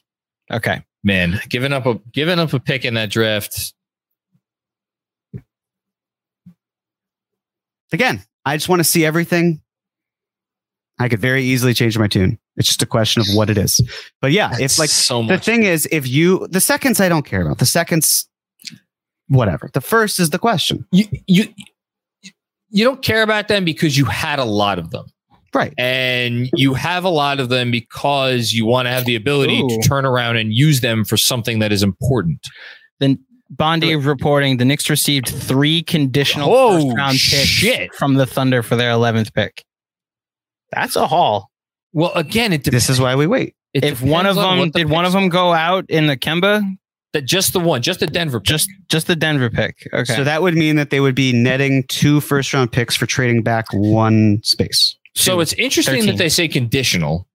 [0.52, 0.84] Okay.
[1.02, 3.74] Man, giving up a giving up a pick in that draft.
[7.92, 9.60] Again, I just want to see everything.
[10.98, 12.38] I could very easily change my tune.
[12.56, 13.80] It's just a question of what it is.
[14.20, 15.44] But yeah, That's if like so the much.
[15.44, 17.58] thing is, if you the seconds I don't care about.
[17.58, 18.28] The seconds,
[19.28, 19.70] whatever.
[19.72, 20.84] The first is the question.
[20.92, 21.44] you you
[22.68, 25.06] you don't care about them because you had a lot of them.
[25.52, 25.74] Right.
[25.78, 29.68] and you have a lot of them because you want to have the ability Ooh.
[29.68, 32.46] to turn around and use them for something that is important.
[33.00, 33.18] Then
[33.50, 37.94] Bondy reporting the Knicks received three conditional Oh, first round picks shit.
[37.94, 39.64] from the Thunder for their 11th pick.
[40.72, 41.50] That's a haul.
[41.92, 42.86] Well, again, it depends.
[42.86, 43.56] This is why we wait.
[43.74, 46.06] It if one of depends on them the did one of them go out in
[46.06, 46.62] the Kemba,
[47.12, 48.46] that just the one, just the Denver, pick.
[48.46, 49.88] just just the Denver pick.
[49.92, 50.14] Okay.
[50.14, 53.42] So that would mean that they would be netting two first round picks for trading
[53.42, 54.96] back one space.
[55.16, 55.40] So Two.
[55.40, 56.06] it's interesting 13.
[56.10, 57.26] that they say conditional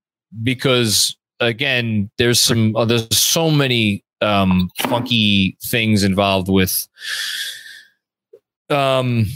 [0.42, 6.88] because again, there's some uh, there's so many um funky things involved with
[8.70, 9.26] um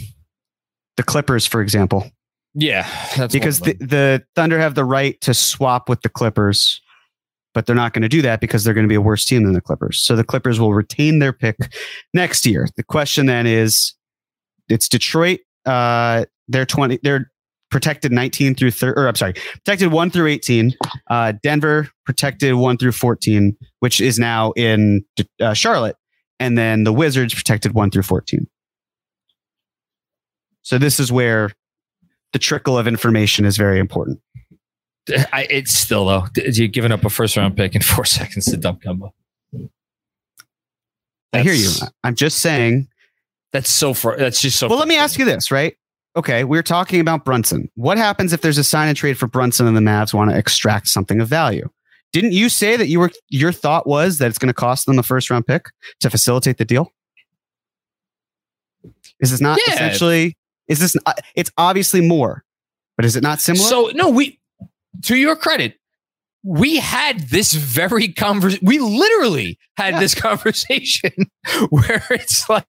[0.97, 2.09] The Clippers, for example.
[2.53, 6.81] yeah, that's because the, the Thunder have the right to swap with the Clippers,
[7.53, 9.43] but they're not going to do that because they're going to be a worse team
[9.43, 9.99] than the Clippers.
[9.99, 11.55] So the Clippers will retain their pick
[12.13, 12.67] next year.
[12.75, 13.93] The question then is,
[14.67, 15.39] it's Detroit.
[15.65, 16.99] Uh, they're twenty.
[17.03, 17.31] They're
[17.71, 18.99] protected nineteen through thirty.
[18.99, 20.73] Or I'm sorry, protected one through eighteen.
[21.09, 25.03] Uh, Denver protected one through fourteen, which is now in
[25.39, 25.95] uh, Charlotte,
[26.39, 28.47] and then the Wizards protected one through fourteen.
[30.61, 31.51] So this is where
[32.33, 34.19] the trickle of information is very important.
[35.33, 38.57] I, it's still though you're giving up a first round pick in four seconds to
[38.57, 39.11] dump Kemba.
[41.33, 41.69] I hear you.
[42.03, 42.87] I'm just saying.
[43.53, 44.15] That's so far.
[44.17, 44.69] That's just so.
[44.69, 45.75] Well, let me ask you this, right?
[46.15, 47.69] Okay, we're talking about Brunson.
[47.75, 50.37] What happens if there's a sign and trade for Brunson and the Mavs want to
[50.37, 51.69] extract something of value?
[52.11, 54.97] Didn't you say that you were your thought was that it's going to cost them
[54.97, 55.67] the first round pick
[56.01, 56.91] to facilitate the deal?
[59.21, 59.75] Is this not Yeah.
[59.75, 60.35] essentially?
[60.67, 60.97] Is this?
[61.05, 62.43] uh, It's obviously more,
[62.97, 63.65] but is it not similar?
[63.67, 64.37] So no, we.
[65.03, 65.75] To your credit,
[66.43, 68.65] we had this very conversation.
[68.65, 69.99] We literally had Yeah.
[69.99, 71.11] this conversation
[71.69, 72.65] where it's like,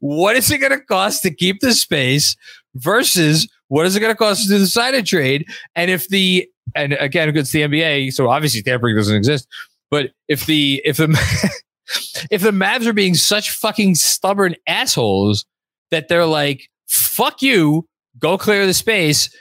[0.00, 2.36] what is it going to cost to keep the space
[2.74, 5.46] versus what is it going to cost to do the sign and trade?
[5.74, 9.48] And if the and again, it's the NBA, so obviously tampering doesn't exist.
[9.90, 11.08] But if the if the
[12.30, 15.46] if the Mavs are being such fucking stubborn assholes
[15.90, 17.86] that they're like, fuck you,
[18.18, 19.34] go clear the space.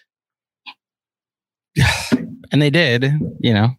[2.52, 3.06] and they did,
[3.40, 3.70] you know.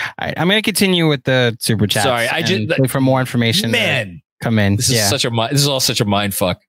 [0.00, 2.04] All right, I'm going to continue with the super chat.
[2.04, 3.70] Sorry, I just- wait for more information.
[3.70, 4.76] Man, come in.
[4.76, 5.08] this is yeah.
[5.08, 6.60] such a this is all such a mind fuck.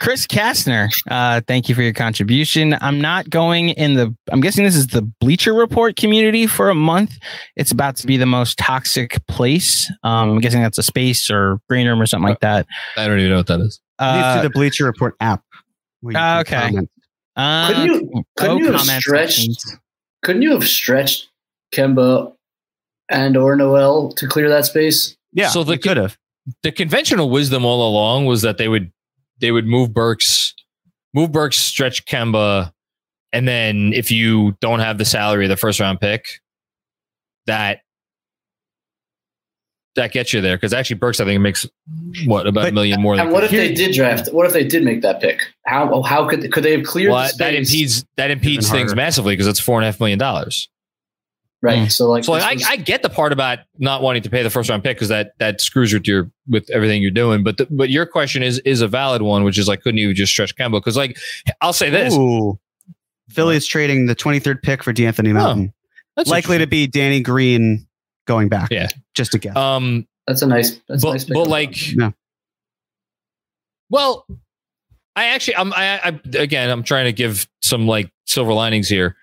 [0.00, 2.76] Chris Kastner, uh, thank you for your contribution.
[2.80, 6.74] I'm not going in the, I'm guessing this is the Bleacher Report community for a
[6.74, 7.16] month.
[7.56, 9.90] It's about to be the most toxic place.
[10.02, 12.66] Um, I'm guessing that's a space or green room or something like that.
[12.96, 13.66] I don't even know what that is.
[13.76, 15.42] It's Uh, through the Bleacher Report app.
[16.00, 16.60] where you can okay.
[16.60, 16.90] comment.
[17.36, 19.76] Uh, Couldn't you- couldn't you have stretched- sections.
[20.22, 21.28] Couldn't you have stretched
[21.72, 22.32] Kemba
[23.10, 25.16] and or Noel to clear that space?
[25.32, 26.16] Yeah, So so they could have.
[26.62, 28.92] The conventional wisdom all along was that they would
[29.40, 30.54] they would move Burks,
[31.12, 32.72] move Burks, stretch Kemba,
[33.32, 36.40] and then if you don't have the salary of the first round pick,
[37.46, 37.80] that
[39.96, 41.66] that gets you there because actually Burks I think makes
[42.26, 43.14] what about a million more.
[43.14, 44.28] And Than what if they did draft?
[44.32, 45.40] What if they did make that pick?
[45.66, 48.96] How how could could they have cleared well, the that impedes that impedes things harder.
[48.96, 50.68] massively because it's four and a half million dollars.
[51.62, 51.80] right.
[51.86, 51.92] Mm.
[51.92, 54.42] So like, So like, this I, I get the part about not wanting to pay
[54.42, 57.44] the first round pick because that that screws with your with everything you're doing.
[57.44, 60.12] But the, but your question is is a valid one, which is like, couldn't you
[60.12, 60.72] just stretch Kemba?
[60.72, 61.18] Because like,
[61.60, 62.58] I'll say this, Ooh.
[63.30, 65.72] Philly's trading the 23rd pick for De'Anthony Melton.
[66.16, 67.86] That's Likely to be Danny Green
[68.26, 68.70] going back.
[68.70, 68.88] Yeah.
[69.14, 69.56] Just a guess.
[69.56, 70.80] um, that's a nice.
[70.88, 72.10] That's a but nice but like, Yeah.
[73.90, 74.26] well,
[75.16, 79.16] I actually, I'm I, I again, I'm trying to give some like silver linings here.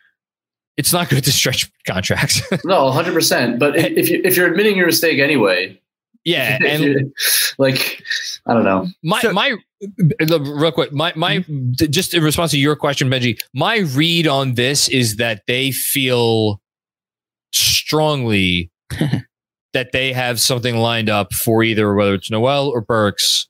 [0.78, 2.42] It's not good to stretch contracts.
[2.64, 3.60] no, hundred percent.
[3.60, 5.80] But if if you if you're admitting your mistake anyway,
[6.24, 7.12] yeah, and
[7.58, 8.02] like
[8.46, 8.88] I don't know.
[9.04, 9.56] My So- my
[10.22, 11.44] real quick, my my
[11.76, 16.62] just in response to your question, Benji, my read on this is that they feel
[17.52, 18.72] strongly
[19.74, 23.48] that they have something lined up for either whether it's Noel or Burks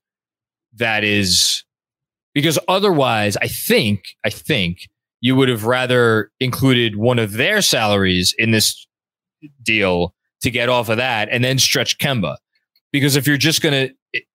[0.74, 1.64] that is
[2.34, 4.88] because otherwise I think I think
[5.20, 8.88] you would have rather included one of their salaries in this
[9.62, 12.38] deal to get off of that and then stretch Kemba.
[12.92, 13.90] Because if you're just gonna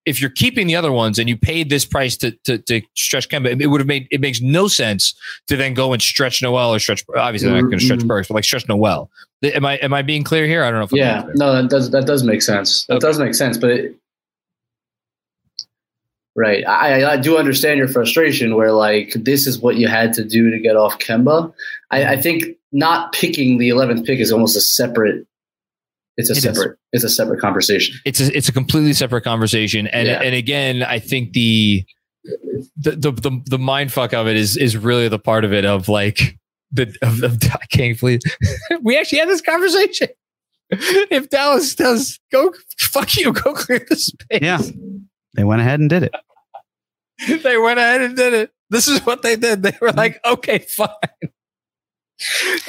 [0.05, 3.29] if you're keeping the other ones and you paid this price to to, to stretch
[3.29, 5.13] Kemba, it would have made it makes no sense
[5.47, 7.03] to then go and stretch Noel or stretch.
[7.15, 8.07] Obviously, they're not going to stretch Mhm.
[8.07, 9.09] Burks, but like stretch Noel.
[9.43, 10.63] Am I am I being clear here?
[10.63, 12.85] I don't know if I'm Yeah, no, that does that does make sense.
[12.87, 13.07] That Okay.
[13.07, 13.57] does make sense.
[13.57, 13.95] But it,
[16.35, 16.63] Right.
[16.67, 20.51] I, I do understand your frustration where like this is what you had to do
[20.51, 21.51] to get off Kemba.
[21.89, 25.25] I, I think not picking the eleventh pick is almost a separate
[26.15, 26.43] it's a It is.
[26.43, 27.95] separate it's a separate conversation.
[28.05, 30.21] it's a, it's a completely separate conversation and Yeah.
[30.21, 31.83] and again i think the
[32.75, 35.63] the the the, the mind fuck of it is is really the part of it
[35.65, 36.36] of like
[36.71, 37.21] the of,
[37.69, 38.19] can't believe
[38.81, 40.09] we actually had this conversation.
[40.69, 44.39] If Dallas does go fuck you, go clear the space.
[44.41, 44.61] Yeah.
[45.33, 46.13] They went ahead and did it.
[47.43, 48.51] they went ahead and did it.
[48.69, 49.63] This is what they did.
[49.63, 50.89] They were like, okay, fine.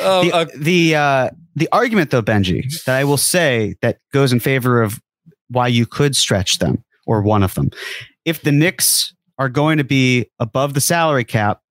[0.01, 4.33] Um, the uh, the uh, the argument though, Benji, that I will say that goes
[4.33, 5.01] in favor of
[5.49, 7.71] why you could stretch them or one of them.
[8.25, 11.63] If the Knicks are going to be above the salary cap,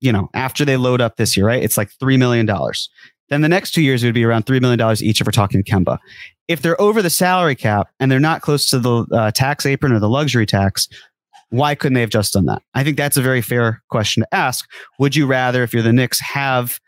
[0.00, 1.62] you know, after they load up this year, right?
[1.62, 2.88] It's like three million dollars.
[3.28, 5.32] Then the next two years it would be around three million dollars each if we're
[5.32, 5.98] talking Kemba.
[6.48, 9.92] If they're over the salary cap and they're not close to the uh, tax apron
[9.92, 10.88] or the luxury tax,
[11.50, 12.62] why couldn't they have just done that?
[12.74, 14.68] I think that's a very fair question to ask.
[14.98, 16.78] Would you rather, if you're the Knicks, have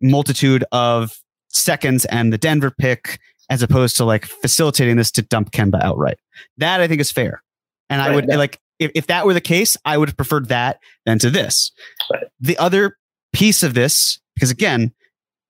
[0.00, 1.16] multitude of
[1.48, 6.18] seconds and the Denver pick as opposed to like facilitating this to dump Kemba outright?
[6.58, 7.42] That I think is fair.
[7.88, 10.48] And I would that- like if, if that were the case, I would have preferred
[10.48, 11.72] that than to this.
[12.12, 12.24] Right.
[12.40, 12.96] The other
[13.32, 14.92] piece of this, because again,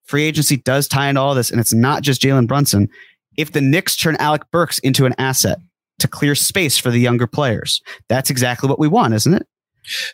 [0.05, 2.89] free agency does tie into all this, and it's not just Jalen Brunson.
[3.37, 5.59] If the Knicks turn Alec Burks into an asset
[5.99, 9.47] to clear space for the younger players, that's exactly what we want, isn't it?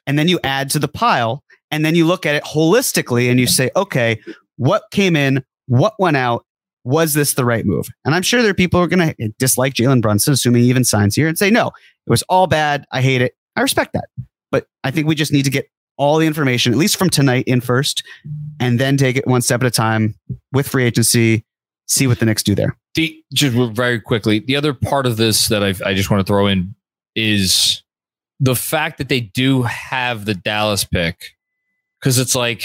[0.07, 3.41] And then you add to the pile, and then you look at it holistically and
[3.41, 4.21] you say, okay,
[4.57, 6.45] what came in, what went out,
[6.85, 7.87] was this the right move?
[8.05, 10.69] And I'm sure there are people who are going to dislike Jalen Brunson, assuming he
[10.69, 12.85] even signs here, and say, no, it was all bad.
[12.91, 13.37] I hate it.
[13.57, 14.07] I respect that.
[14.51, 17.45] But I think we just need to get all the information, at least from tonight,
[17.47, 18.03] in first,
[18.59, 20.15] and then take it one step at a time
[20.53, 21.45] with free agency,
[21.87, 22.77] see what the Knicks do there.
[22.95, 26.31] the just very quickly, the other part of this that I I just want to
[26.31, 26.75] throw in
[27.15, 27.83] is
[28.41, 31.37] the fact that they do have the Dallas pick
[32.01, 32.65] because it's like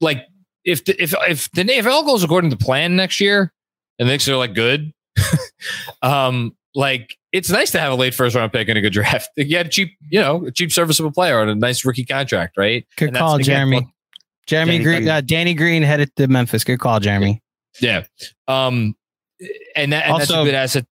[0.00, 0.26] like
[0.64, 3.52] if the, if if the if all goes according to plan next year
[3.98, 4.92] and the Knicks are like good,
[6.02, 9.28] um, like it's nice to have a late first round pick and a good draft.
[9.36, 12.56] You had a cheap, you know, a cheap serviceable player on a nice rookie contract,
[12.56, 12.86] right?
[12.96, 13.86] Good And call, Jeremy.
[14.46, 16.64] Jeremy Danny Green, uh, Danny Green headed to Memphis.
[16.64, 17.40] Good call, Jeremy.
[17.80, 18.04] Yeah.
[18.48, 18.96] Um,
[19.76, 20.86] and that and that's a Also- good asset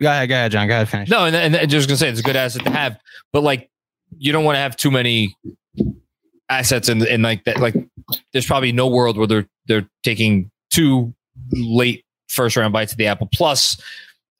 [0.00, 0.68] Go ahead, go ahead, John.
[0.68, 1.08] Go ahead, finish.
[1.08, 2.98] No, and, and, and just gonna say it's a good asset to have,
[3.32, 3.70] but like
[4.18, 5.34] you don't want to have too many
[6.50, 7.60] assets and and like that.
[7.60, 7.74] Like
[8.32, 11.14] there's probably no world where they're they're taking two
[11.52, 13.80] late first round bites of the apple plus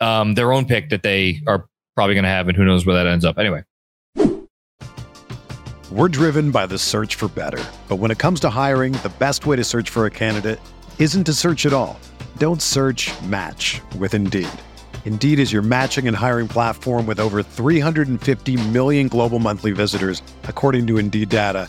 [0.01, 3.07] um, their own pick that they are probably gonna have, and who knows where that
[3.07, 3.39] ends up.
[3.39, 3.65] Anyway,
[5.91, 7.63] We're driven by the search for better.
[7.89, 10.61] But when it comes to hiring, the best way to search for a candidate
[10.99, 11.99] isn't to search at all.
[12.39, 14.49] Don't search match with Indeed.
[15.05, 20.89] Indeed is your matching and hiring platform with over 350 million global monthly visitors, according
[20.89, 21.69] to Indeed data,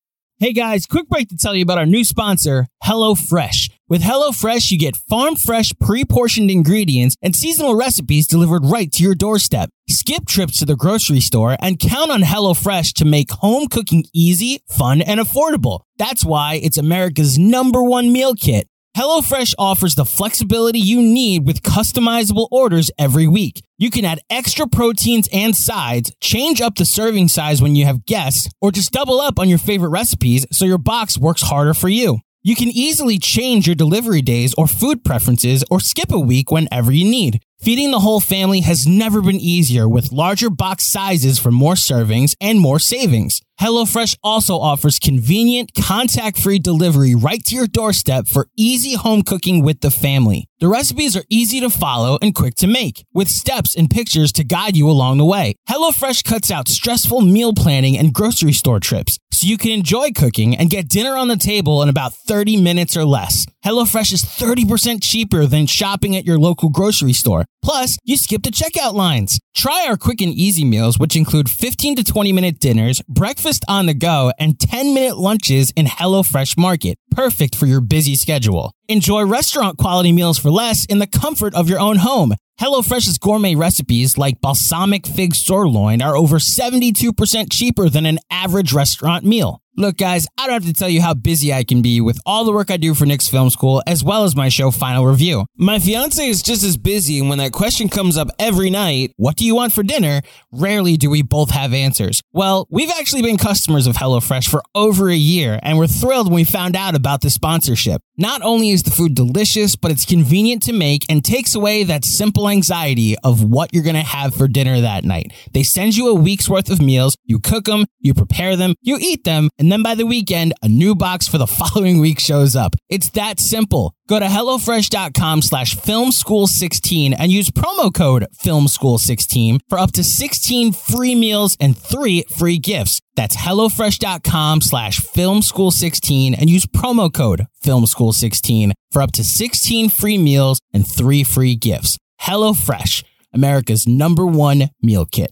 [0.41, 3.69] Hey guys, quick break to tell you about our new sponsor, HelloFresh.
[3.87, 9.03] With HelloFresh, you get farm fresh, pre portioned ingredients and seasonal recipes delivered right to
[9.03, 9.69] your doorstep.
[9.87, 14.63] Skip trips to the grocery store and count on HelloFresh to make home cooking easy,
[14.67, 15.81] fun, and affordable.
[15.97, 18.67] That's why it's America's number one meal kit.
[18.95, 23.63] HelloFresh offers the flexibility you need with customizable orders every week.
[23.77, 28.05] You can add extra proteins and sides, change up the serving size when you have
[28.05, 31.87] guests, or just double up on your favorite recipes so your box works harder for
[31.87, 32.19] you.
[32.43, 36.91] You can easily change your delivery days or food preferences or skip a week whenever
[36.91, 37.41] you need.
[37.61, 42.33] Feeding the whole family has never been easier with larger box sizes for more servings
[42.41, 43.41] and more savings.
[43.61, 49.81] HelloFresh also offers convenient, contact-free delivery right to your doorstep for easy home cooking with
[49.81, 50.47] the family.
[50.59, 54.43] The recipes are easy to follow and quick to make, with steps and pictures to
[54.43, 55.53] guide you along the way.
[55.69, 60.55] HelloFresh cuts out stressful meal planning and grocery store trips, so you can enjoy cooking
[60.55, 63.45] and get dinner on the table in about 30 minutes or less.
[63.65, 67.45] HelloFresh is 30% cheaper than shopping at your local grocery store.
[67.63, 69.39] Plus, you skip the checkout lines.
[69.55, 73.85] Try our quick and easy meals, which include 15 to 20 minute dinners, breakfast on
[73.85, 76.97] the go, and 10 minute lunches in HelloFresh Market.
[77.11, 78.71] Perfect for your busy schedule.
[78.87, 82.33] Enjoy restaurant quality meals for less in the comfort of your own home.
[82.59, 89.25] HelloFresh's gourmet recipes like balsamic fig sirloin are over 72% cheaper than an average restaurant
[89.25, 89.60] meal.
[89.77, 92.43] Look, guys, I don't have to tell you how busy I can be with all
[92.43, 95.45] the work I do for Knicks Film School, as well as my show Final Review.
[95.55, 99.37] My fiance is just as busy, and when that question comes up every night, what
[99.37, 100.23] do you want for dinner?
[100.51, 102.21] Rarely do we both have answers.
[102.33, 106.35] Well, we've actually been customers of HelloFresh for over a year, and we're thrilled when
[106.35, 108.01] we found out about the sponsorship.
[108.17, 112.03] Not only is the food delicious, but it's convenient to make and takes away that
[112.03, 115.31] simple anxiety of what you're to have for dinner that night.
[115.53, 118.97] They send you a week's worth of meals, you cook them, you prepare them, you
[118.99, 122.55] eat them, and then by the weekend, a new box for the following week shows
[122.55, 122.75] up.
[122.89, 123.93] It's that simple.
[124.09, 131.13] Go to HelloFresh.com slash FilmSchool16 and use promo code FilmSchool16 for up to 16 free
[131.13, 133.01] meals and three free gifts.
[133.15, 140.59] That's HelloFresh.com slash FilmSchool16 and use promo code FilmSchool16 for up to 16 free meals
[140.73, 141.99] and three free gifts.
[142.21, 145.31] HelloFresh, America's number one meal kit.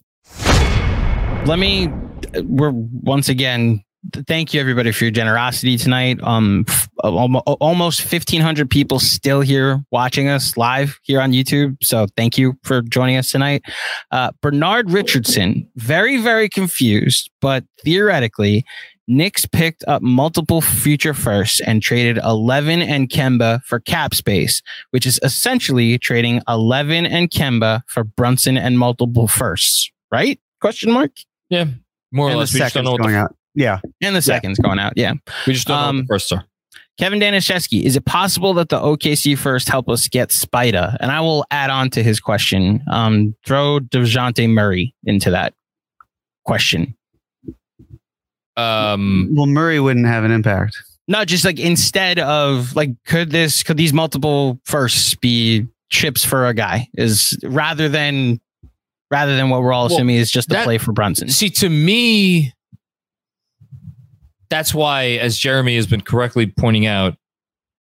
[1.48, 1.90] let me
[2.44, 3.84] we're once again
[4.28, 10.30] thank you everybody for your generosity tonight um f- almost 1500 people still here watching
[10.30, 13.62] us live here on youtube so thank you for joining us tonight
[14.12, 18.64] uh, bernard richardson very very confused but theoretically
[19.10, 25.08] Knicks picked up multiple future firsts and traded 11 and Kemba for cap space, which
[25.08, 30.40] is essentially trading 11 and Kemba for Brunson and multiple firsts, right?
[30.62, 31.10] Question mark.
[31.50, 31.66] Yeah,
[32.12, 32.54] more or And the less.
[32.54, 33.36] We just don't know what going the, out.
[33.60, 33.80] Yeah.
[34.02, 34.94] And the second's going out.
[34.96, 35.14] Yeah.
[35.46, 36.46] we just don't know Um, the first are.
[36.98, 40.96] Kevin Danishevsky, is it possible that the OKC first help us get Spida?
[41.00, 42.82] And I will add on to his question.
[42.92, 45.54] Um, throw DeJounte Murray into that
[46.46, 46.96] question.
[48.58, 50.78] Um, Well, Murray wouldn't have an impact.
[51.08, 56.48] Not just like instead of like, could this, could these multiple firsts be chips for
[56.48, 56.88] a guy?
[56.96, 58.40] Is rather than,
[59.10, 61.30] rather than what we're all Well, assuming is just the that- play for Brunson.
[61.30, 62.54] See, to me,
[64.50, 67.16] that's why, as Jeremy has been correctly pointing out,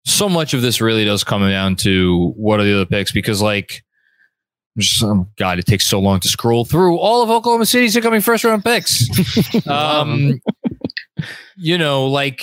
[0.06, 3.42] so much of this really does come down to what are the other picks because,
[3.42, 3.84] like,
[4.78, 8.22] just, oh God, it takes so long to scroll through all of Oklahoma City's incoming
[8.22, 9.08] first round picks.
[9.68, 10.40] um,
[11.58, 12.42] you know, like,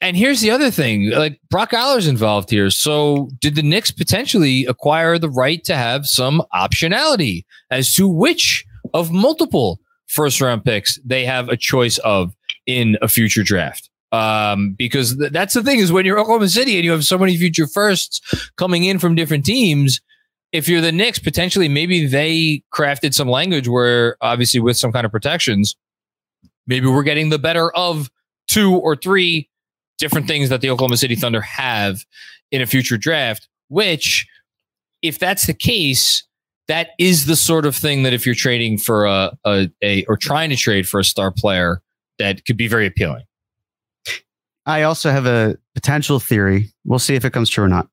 [0.00, 2.70] and here's the other thing: like Brock Aller's involved here.
[2.70, 8.64] So, did the Knicks potentially acquire the right to have some optionality as to which
[8.92, 12.34] of multiple first round picks they have a choice of
[12.68, 13.90] in a future draft?
[14.12, 17.18] Um, because th- that's the thing is when you're Oklahoma City and you have so
[17.18, 18.20] many future firsts
[18.56, 20.00] coming in from different teams.
[20.52, 25.04] If you're the Knicks, potentially maybe they crafted some language where, obviously, with some kind
[25.04, 25.76] of protections,
[26.66, 28.10] maybe we're getting the better of
[28.46, 29.50] two or three
[29.98, 32.04] different things that the Oklahoma City Thunder have
[32.50, 34.26] in a future draft, which,
[35.02, 36.22] if that's the case,
[36.66, 40.16] that is the sort of thing that if you're trading for a, a, a or
[40.16, 41.82] trying to trade for a star player,
[42.18, 43.24] that could be very appealing.
[44.66, 46.70] I also have a potential theory.
[46.84, 47.88] We'll see if it comes true or not.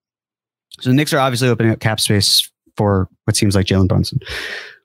[0.82, 4.20] So the Knicks are obviously opening up cap space for what seems like Jalen Brunson.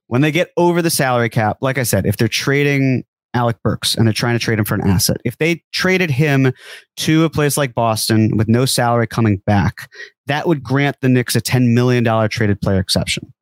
[0.06, 3.94] When they get over the salary cap, like I said, if they're trading Alec Burks
[3.94, 6.52] and they're trying to trade him for an asset, if they traded him
[6.98, 9.90] to a place like Boston with no salary coming back,
[10.26, 13.32] that would grant the Knicks a $10 million traded player exception.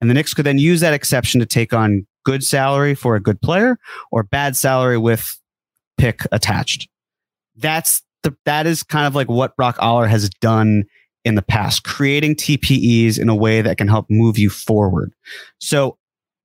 [0.00, 3.20] And the Knicks could then use that exception to take on good salary for a
[3.20, 3.78] good player
[4.10, 5.38] or bad salary with
[5.98, 6.88] pick attached.
[7.56, 10.84] That's the that is kind of like what Brock Aller has done
[11.24, 15.12] in the past, creating TPEs in a way that can help move you forward.
[15.58, 15.96] So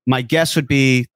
[0.08, 1.08] my guess would be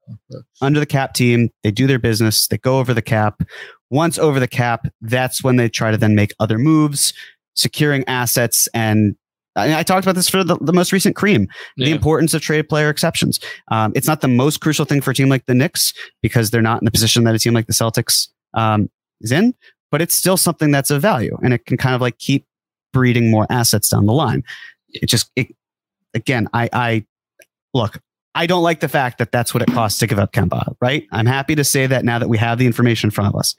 [0.62, 3.42] under the cap team, they do their business, they go over the cap.
[3.90, 7.14] Once over the cap, that's when they try to then make other moves,
[7.54, 8.68] securing assets.
[8.74, 9.16] And
[9.56, 11.48] I, I talked about this for the, the most recent cream,
[11.78, 13.40] the importance of trade player exceptions.
[13.70, 16.62] Um, it's not the most crucial thing for a team like the Knicks because they're
[16.62, 18.90] not in the position that a team like the Celtics um,
[19.22, 19.54] is in,
[19.92, 22.46] but it's still something that's of value and it can kind of like keep
[22.92, 24.44] breeding more assets down the line.
[24.90, 25.56] It just, it,
[26.14, 27.06] again, I, I
[27.74, 28.00] look,
[28.36, 31.08] I don't like the fact that that's what it costs to give up Kemba, right?
[31.12, 33.56] I'm happy to say that now that we have the information in front of us.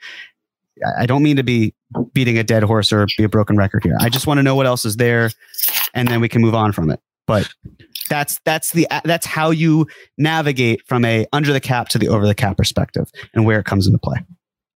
[0.99, 1.73] I don't mean to be
[2.13, 3.97] beating a dead horse or be a broken record here.
[4.01, 5.31] I just want to know what else is there
[5.95, 7.01] and then we can move on from it.
[7.27, 7.49] But
[8.11, 9.87] that's that's the that's how you
[10.19, 13.65] navigate from a under the cap to the over the cap perspective and where it
[13.65, 14.19] comes into play.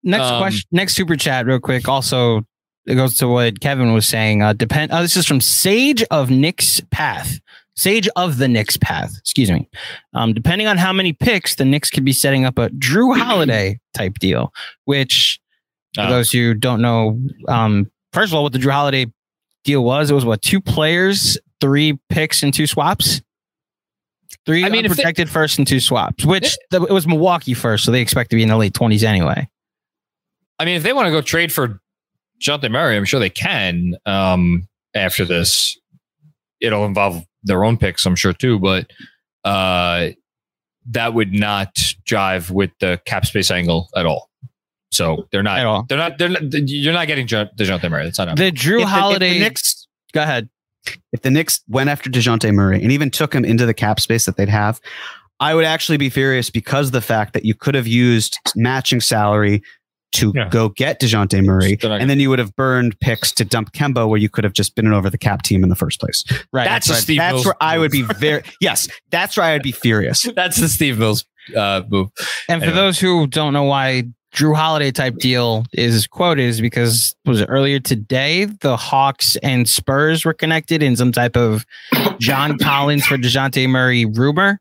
[0.03, 1.89] Next Um, question, next super chat, real quick.
[1.89, 2.47] Also,
[2.87, 4.43] it goes to what Kevin was saying.
[4.43, 4.93] Uh, depend.
[4.93, 7.39] Oh, this is from Sage of Knicks Path.
[7.77, 9.13] Sage of the Knicks Path.
[9.19, 9.69] Excuse me.
[10.15, 13.79] Um, depending on how many picks, the Knicks could be setting up a Jrue Holiday
[13.93, 14.53] type deal.
[14.87, 15.39] Which,
[15.95, 16.09] for Ah.
[16.09, 19.07] those who don't know, um, first of all, what the Jrue Holiday
[19.69, 23.23] deal was, it was what two players, three picks, and two swaps.
[24.45, 27.91] Three I mean, unprotected first and two swaps, which the, it was Milwaukee first, so
[27.91, 29.49] they expect to be in the late twenties anyway.
[30.59, 31.81] I mean, if they want to go trade for
[32.39, 33.95] Jonathan Murray, I'm sure they can.
[34.07, 35.79] Um, after this,
[36.61, 38.59] it'll involve their own picks, I'm sure too.
[38.59, 38.91] But
[39.45, 40.11] uh,
[40.87, 41.75] that would not
[42.07, 44.28] jive with the cap space angle at all.
[44.91, 45.59] So they're not.
[45.59, 45.85] At all.
[45.89, 46.19] They're not.
[46.19, 46.43] They're not.
[46.53, 48.05] You're not getting Dejounte Murray.
[48.05, 48.37] That's not.
[48.37, 49.39] The Jrue If the- the Holiday.
[49.39, 50.49] Knicks go ahead.
[51.13, 54.25] if the Knicks went after DeJounte Murray and even took him into the cap space
[54.25, 54.81] that they'd have,
[55.41, 59.01] I would actually be furious because of the fact that you could have used matching
[59.01, 59.63] salary
[60.13, 60.49] to Yeah.
[60.49, 64.19] go get DeJounte Murray, and then you would have burned picks to dump Kemba where
[64.19, 66.25] you could have just been an over the cap team in the first place.
[66.51, 66.65] Right.
[66.65, 67.03] That's a right.
[67.03, 70.27] Steve that's Mills where I would be very yes, that's where I would be furious.
[70.35, 72.09] That's the Steve Mills uh, move.
[72.49, 72.73] And for Anyway.
[72.75, 74.05] those who don't know why
[74.39, 80.25] Jrue Holiday type deal is quoted is because was earlier today the Hawks and Spurs
[80.25, 81.67] were connected in some type of
[82.21, 84.61] John Collins for Dejounte Murray rumor,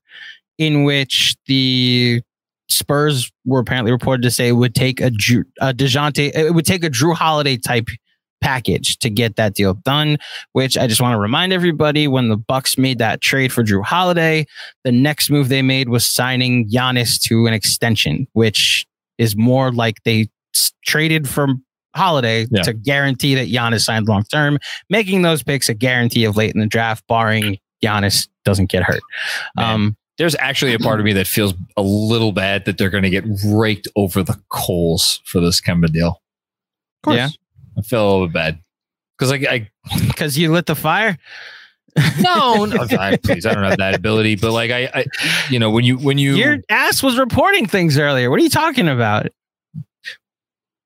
[0.57, 2.23] in which the
[2.69, 6.65] Spurs were apparently reported to say it would take a, Jrue, a Dejounte, it would
[6.65, 7.89] take a Jrue Holiday type
[8.41, 10.17] package to get that deal done.
[10.53, 13.83] Which I just want to remind everybody when the Bucks made that trade for Jrue
[13.83, 14.47] Holiday,
[14.83, 18.87] the next move they made was signing Giannis to an extension, which
[19.17, 20.27] is more like they
[20.85, 21.63] traded from
[21.95, 22.61] Holiday Yeah.
[22.63, 24.59] to guarantee that Giannis signed long term,
[24.89, 29.01] making those picks a guarantee of late in the draft, barring Giannis doesn't get hurt.
[29.57, 33.03] Um, There's actually a part of me that feels a little bad that they're going
[33.03, 36.21] to get raked over the coals for this Kemba deal.
[37.07, 37.29] yeah,
[37.77, 38.59] I feel a little bit bad
[39.17, 39.69] because I, I
[40.07, 41.17] because you lit the fire.
[42.19, 44.35] No, no I, please, I don't have that ability.
[44.35, 45.05] But like I, I,
[45.49, 48.29] you know, when you when you, Your ass was reporting things earlier.
[48.29, 49.27] What are you talking about?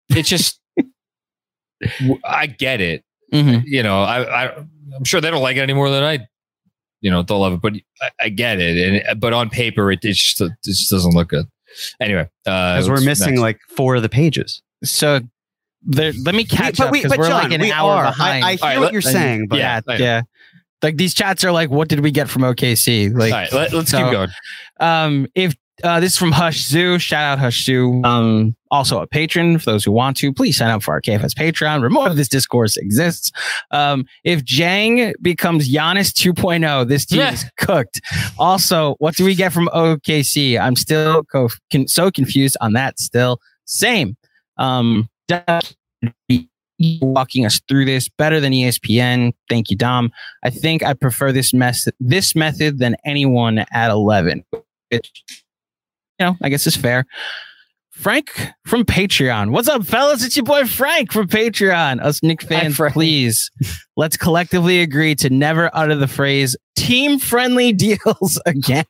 [0.09, 0.59] it's just,
[2.25, 3.03] I get it.
[3.33, 3.63] Mhm.
[3.65, 4.55] You know, I, I,
[4.95, 6.27] I'm sure they don't like it any more than I,
[6.99, 7.61] you know, they'll love it.
[7.61, 9.05] But I, I get it.
[9.09, 11.45] And but on paper, it, it just it just doesn't look good.
[12.01, 13.41] Anyway, uh, Because we're missing next?
[13.41, 14.61] like four of the pages.
[14.83, 15.21] So
[15.83, 18.03] there, let me catch but up because but we're John, like an we hour are.
[18.05, 18.43] behind.
[18.43, 20.21] I, I hear All right, what let- you're saying, but yeah, yeah.
[20.81, 23.13] Like these chats are like, what did we get from OKC?
[23.13, 24.29] Like, All right, let, us so- keep going.
[24.79, 28.01] Um, if uh, this is from Hush Zoo, shout out Hush Zoo.
[28.03, 31.33] Um, also a patron for those who want to, please sign up for our KFS
[31.33, 33.31] Patreon more of this discourse exists.
[33.71, 37.33] Um, if Jang becomes Giannis 2.0, this team Yeah.
[37.33, 37.99] is cooked.
[38.37, 40.59] Also, what do we get from OKC?
[40.59, 42.99] I'm still co- con- so confused on that.
[42.99, 44.15] Still, same.
[44.57, 45.09] Um,
[47.01, 49.33] walking us through this better than ESPN.
[49.49, 50.11] Thank you, Dom.
[50.43, 54.43] I think I prefer this mess this method than anyone at 11.
[54.89, 55.23] Which,
[56.19, 57.05] you know, I guess is fair.
[57.91, 58.31] Frank
[58.65, 59.51] from Patreon.
[59.51, 60.23] What's up, fellas?
[60.23, 62.03] It's your boy Frank from Patreon.
[62.03, 62.93] Us Knick fans, Frank.
[62.93, 63.51] please
[63.95, 68.85] let's collectively agree to never utter the phrase team friendly deals again.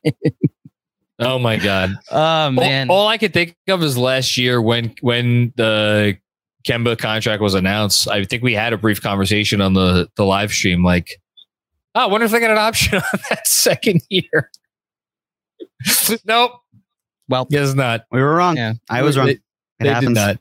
[1.18, 1.94] Oh my god.
[2.10, 2.88] oh man.
[2.88, 6.16] All, all I could think of is last year when when the
[6.64, 8.08] Kemba contract was announced.
[8.08, 10.84] I think we had a brief conversation on the the live stream.
[10.84, 11.20] Like,
[11.94, 14.50] oh, I wonder if they got an option on that second year.
[16.24, 16.52] nope.
[17.28, 18.04] Well, guess not.
[18.10, 18.56] we were wrong.
[18.56, 18.74] Yeah.
[18.90, 19.26] I was wrong.
[19.26, 19.40] They, it
[19.78, 20.14] they did happens.
[20.16, 20.38] not.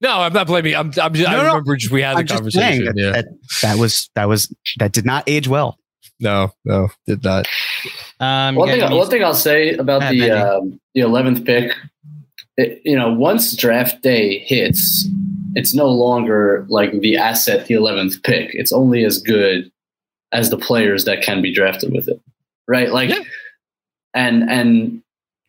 [0.00, 0.74] No, I'm not blaming.
[0.74, 0.92] I'm.
[1.00, 1.48] I'm just, I No, no.
[1.48, 2.84] remember just we had the I'm just conversation.
[2.86, 3.10] that, yeah.
[3.10, 3.26] that
[3.62, 5.78] that was that was that did not age well.
[6.18, 7.46] No, no, did not.
[8.20, 10.58] um, One you thing, one thing I'll say about the Benji.
[10.58, 11.72] um, the eleventh pick,
[12.56, 15.06] it, you know, once draft day hits,
[15.56, 18.50] it's no longer like the asset, the 11th pick.
[18.52, 19.72] It's only as good
[20.30, 22.20] as the players that can be drafted with it.
[22.68, 22.92] Right.
[22.92, 23.10] Like,
[24.14, 25.02] and, and,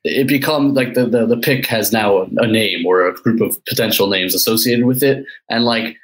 [0.04, 3.42] it becomes like the, the, the pick has now a, a name or a group
[3.42, 5.26] of potential names associated with it.
[5.50, 5.98] And like,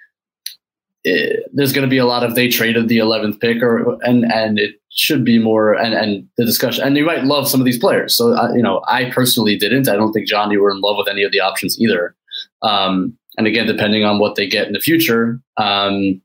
[1.05, 4.25] it, there's going to be a lot of they traded the 11th pick or and
[4.25, 7.65] and it should be more and and the discussion and you might love some of
[7.65, 10.71] these players so uh, you know i personally didn't i don't think john you were
[10.71, 12.15] in love with any of the options either
[12.61, 16.21] um, and again depending on what they get in the future um,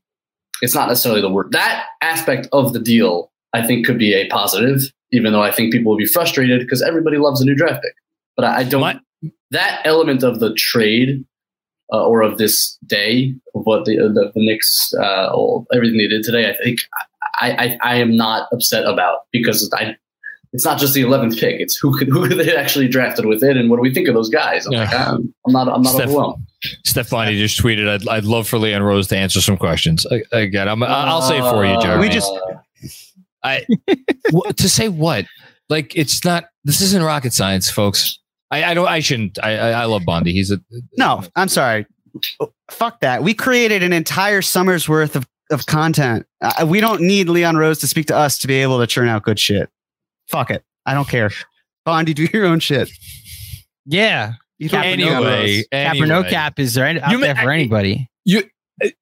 [0.61, 1.51] it's not necessarily the worst.
[1.51, 4.81] that aspect of the deal i think could be a positive
[5.11, 7.93] even though i think people will be frustrated because everybody loves a new draft pick
[8.35, 8.99] but i, I don't My-
[9.51, 11.23] that element of the trade
[11.91, 16.07] uh, or of this day of what the the, the Knicks uh, or everything they
[16.07, 16.79] did today, I think
[17.41, 19.95] I, I I am not upset about because I
[20.53, 23.43] it's not just the eleventh pick; it's who could who could they actually drafted with
[23.43, 24.65] it, and what do we think of those guys?
[24.65, 26.45] I'm, like, I'm, I'm not I'm not Steph- overwhelmed.
[26.85, 30.05] Steph Bondy just tweeted, I'd, I'd love for Leon Rose to answer some questions.
[30.11, 32.01] I- Again, I'm, I'll say it for you, Uh, Jeremy.
[32.01, 32.31] We just-
[33.43, 33.65] I
[34.57, 35.25] to say what?
[35.69, 36.45] Like it's not.
[36.65, 38.19] This isn't rocket science, folks.
[38.51, 38.87] I, I don't.
[38.87, 39.37] I shouldn't.
[39.41, 40.33] I, I I love Bondy.
[40.33, 40.59] He's a
[40.97, 41.85] No, I'm sorry.
[42.71, 43.23] Fuck that.
[43.23, 46.25] We created an entire summer's worth of, of content.
[46.41, 49.07] Uh, we don't need Leon Rose to speak to us to be able to churn
[49.07, 49.69] out good shit.
[50.29, 50.63] Fuck it.
[50.85, 51.29] I don't care.
[51.85, 52.89] Bondy, do your own shit.
[53.85, 54.33] Yeah.
[54.57, 55.65] You don't Anyway, know Rose.
[55.71, 58.09] Cap or no cap is there any, out You may- there for anybody?
[58.25, 58.43] you.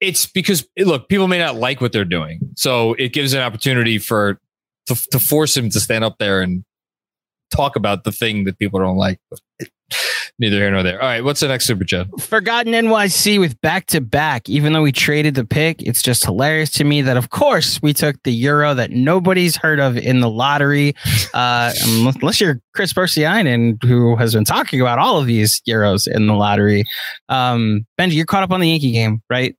[0.00, 3.98] It's because look, people may not like what they're doing, so it gives an opportunity
[3.98, 4.40] for
[4.86, 6.64] to, to force him to stand up there and
[7.54, 9.20] talk about the thing that people don't like.
[10.40, 11.02] Neither here nor there.
[11.02, 12.06] All right, what's the next super chat?
[12.20, 14.48] Forgotten NYC with back to back.
[14.48, 17.92] Even though we traded the pick, it's just hilarious to me that, of course, we
[17.92, 20.94] took the euro that nobody's heard of in the lottery.
[21.34, 26.28] Uh, unless you're Chris Persianen, who has been talking about all of these euros in
[26.28, 26.84] the lottery.
[27.28, 29.56] Um, Benji, you're caught up on the Yankee game, right?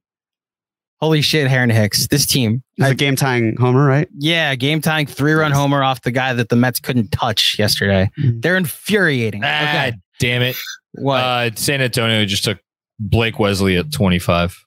[1.02, 2.62] Holy shit, Aaron Hicks, this team.
[2.78, 4.08] It's a game tying homer, right?
[4.18, 8.10] Yeah, game tying three run homer off the guy that the Mets couldn't touch yesterday.
[8.18, 9.42] They're infuriating.
[9.46, 9.98] Ah, Okay.
[10.20, 10.56] Damn it.
[10.94, 11.24] What?
[11.24, 12.60] Uh, San Antonio just took
[13.00, 14.66] Blake Wesley at 25.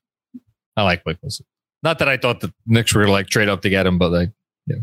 [0.76, 1.46] I like Blake Wesley.
[1.82, 4.30] Not that I thought the Knicks were like trade up to get him, but like,
[4.66, 4.76] yeah.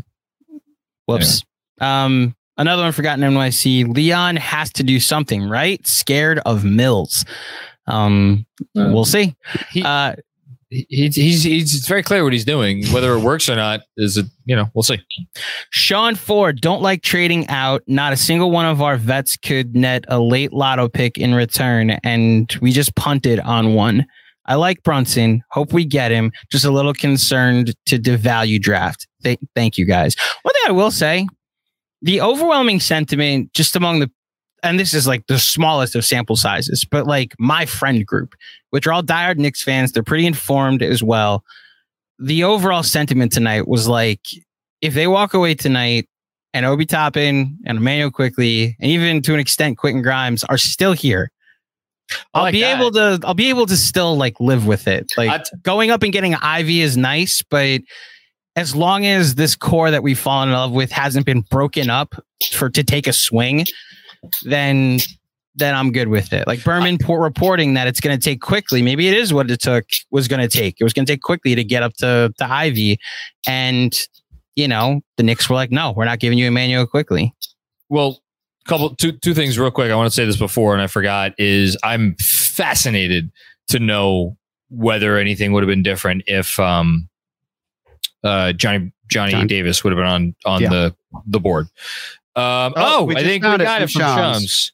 [1.06, 1.42] Whoops.
[1.80, 3.94] Um, another one forgotten NYC.
[3.94, 5.84] Leon has to do something, right?
[5.86, 7.24] Scared of Mills.
[7.86, 9.34] Um, we'll see.
[9.70, 10.14] He- uh,
[10.70, 12.86] he's, he's, it's very clear what he's doing.
[12.88, 14.98] Whether it works or not is it, you know, we'll see.
[15.70, 17.82] Sean Ford, don't like trading out.
[17.86, 21.90] Not a single one of our vets could net a late lotto pick in return,
[22.04, 24.06] and we just punted on one.
[24.46, 25.42] I like Brunson.
[25.50, 26.32] Hope we get him.
[26.50, 29.06] Just a little concerned to devalue draft.
[29.22, 30.16] Th- thank you guys.
[30.42, 31.28] One thing I will say,
[32.02, 34.10] the overwhelming sentiment just among the
[34.62, 38.34] and this is like the smallest of sample sizes, but like my friend group,
[38.70, 41.44] which are all diehard Knicks fans, they're pretty informed as well.
[42.18, 44.20] The overall sentiment tonight was like,
[44.82, 46.08] if they walk away tonight
[46.52, 50.92] and Obi Toppin and Immanuel Quickley, and even to an extent Quentin Grimes are still
[50.92, 51.30] here,
[52.34, 52.76] I'll like be that.
[52.76, 55.06] able to I'll be able to still like live with it.
[55.16, 57.80] Like I- going up and getting Ivey is nice, but
[58.56, 62.14] as long as this core that we've fallen in love with hasn't been broken up
[62.52, 63.64] for to take a swing,
[64.44, 64.98] then
[65.56, 66.46] then I'm good with it.
[66.46, 68.82] Like Berman por- reporting that it's going to take Quickley.
[68.82, 70.76] Maybe it is what it took was going to take.
[70.80, 72.98] It was going to take Quickley to get up to to Ivey,
[73.46, 73.92] and
[74.56, 77.34] you know the Knicks were like, no, we're not giving you Immanuel Quickley.
[77.88, 78.20] Well,
[78.66, 79.90] couple two two things real quick.
[79.90, 83.30] I want to say this before and I forgot is I'm fascinated
[83.68, 84.36] to know
[84.68, 87.08] whether anything would have been different if um
[88.22, 90.68] uh Johnny Johnny John- Davis would have been on on Yeah.
[90.68, 90.96] the
[91.26, 91.66] the board.
[92.40, 94.36] Um, Oh, oh, we I just think we found it got it from from Shams.
[94.40, 94.72] Shams.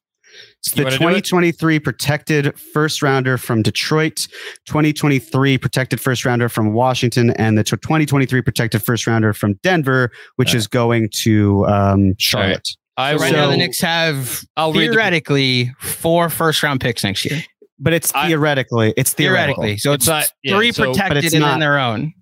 [0.59, 0.99] It's the wanna do it?
[0.99, 4.27] 2023 protected first rounder from Detroit,
[4.67, 10.55] 2023 protected first rounder from Washington, and the 2023 protected first rounder from Denver, which
[10.55, 12.69] is going to um, Charlotte.
[12.97, 16.81] I So right will- now the Knicks have I'll read the- theoretically four first round
[16.81, 17.43] picks next year.
[17.79, 19.63] But it's I- theoretically, it's theoretical.
[19.63, 22.13] Theoretically, so It's it's, not- yeah, three so- protected it's and not- then their own.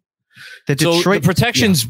[0.67, 1.87] The so Detroit the protections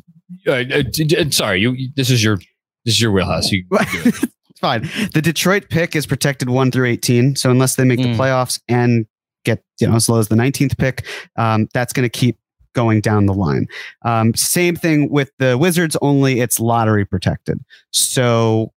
[0.46, 2.38] uh, uh, d- d- sorry, you this is your
[2.84, 3.50] this is your wheelhouse.
[3.50, 4.82] You it's fine.
[5.12, 7.36] The Detroit pick is protected one through 18.
[7.36, 8.12] So unless they make Mm.
[8.16, 9.06] the playoffs and
[9.44, 11.04] get you know as low as the 19th pick,
[11.36, 12.38] um, that's going to keep
[12.74, 13.66] going down the line.
[14.04, 17.58] Um, same thing with the Wizards, only it's lottery protected.
[17.92, 18.72] So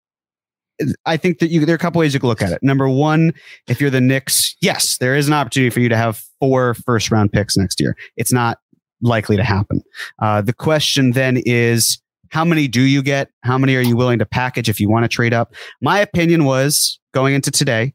[1.05, 2.61] I think that you there are a couple ways you can look at it.
[2.61, 3.33] Number one,
[3.67, 7.09] if you're the Knicks, yes, there is an opportunity for you to have four first
[7.09, 7.97] round picks next year.
[8.15, 8.59] It's not
[9.01, 9.81] likely to happen.
[10.19, 11.99] Uh, the question then is
[12.31, 13.29] how many do you get?
[13.43, 15.53] How many are you willing to package if you want to trade up?
[15.81, 17.93] My opinion was going into today,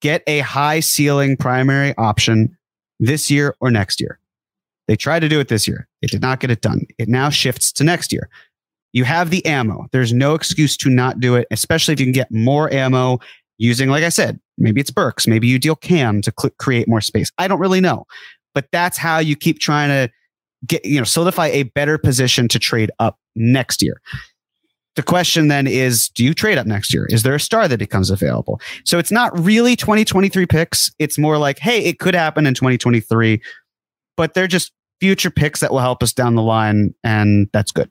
[0.00, 2.56] get a high ceiling primary option
[3.00, 4.18] this year or next year.
[4.86, 5.88] They tried to do it this year.
[6.02, 6.82] They did not get it done.
[6.98, 8.28] It now shifts to next year.
[8.92, 9.86] You have the ammo.
[9.92, 13.18] There's no excuse to not do it, especially if you can get more ammo
[13.58, 17.00] using, like I said, maybe it's Burks, maybe you deal Cam to cl- create more
[17.00, 17.32] space.
[17.38, 18.04] I don't really know,
[18.54, 20.12] but that's how you keep trying to
[20.66, 24.00] get, you know, solidify a better position to trade up next year.
[24.96, 27.06] The question then is do you trade up next year?
[27.06, 28.60] Is there a star that becomes available?
[28.84, 30.92] So it's not really 2023 picks.
[30.98, 33.42] It's more like, hey, it could happen in 2023,
[34.16, 36.94] but they're just future picks that will help us down the line.
[37.02, 37.90] And that's good.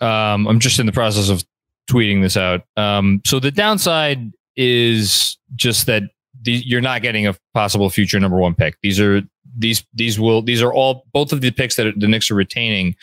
[0.00, 1.44] Um, I'm just in the process of
[1.90, 2.62] tweeting this out.
[2.76, 6.02] Um, so the downside is just that
[6.42, 8.76] the, you're not getting a possible future number one pick.
[8.82, 9.22] These are
[9.56, 12.94] these these will these are all both of the picks that the Knicks are retaining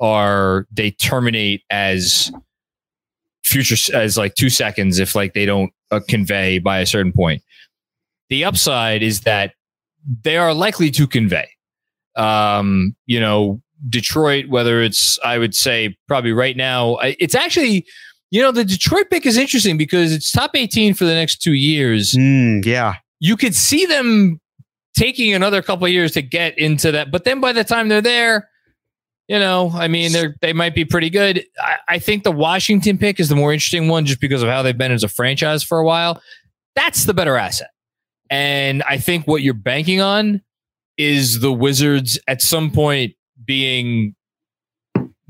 [0.00, 2.32] are they terminate as
[3.44, 7.42] future as like two seconds if like they don't uh, convey by a certain point.
[8.28, 9.52] The upside is that
[10.22, 11.48] they are likely to convey.
[12.16, 17.86] Um, you know, Detroit, whether it's I would say probably right now, it's actually
[18.30, 21.54] you know, the Detroit pick is interesting because it's top 18 for the next two
[21.54, 22.12] years.
[22.12, 22.96] Mm, yeah.
[23.20, 24.40] You could see them
[24.98, 27.10] taking another couple of years to get into that.
[27.10, 28.48] But then by the time they're there,
[29.28, 31.44] you know, I mean, they're, they might be pretty good.
[31.60, 34.62] I, I think the Washington pick is the more interesting one just because of how
[34.62, 36.20] they've been as a franchise for a while.
[36.74, 37.70] That's the better asset.
[38.30, 40.42] And I think what you're banking on
[40.96, 44.14] is the Wizards at some point being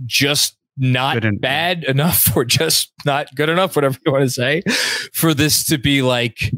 [0.06, 4.62] just not bad enough or just not good enough, whatever you want to say,
[5.12, 6.52] for this to be like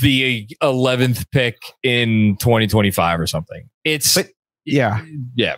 [0.00, 3.68] the 11th pick in 2025 or something.
[3.84, 4.28] It's but,
[4.64, 5.04] yeah.
[5.34, 5.56] Yeah.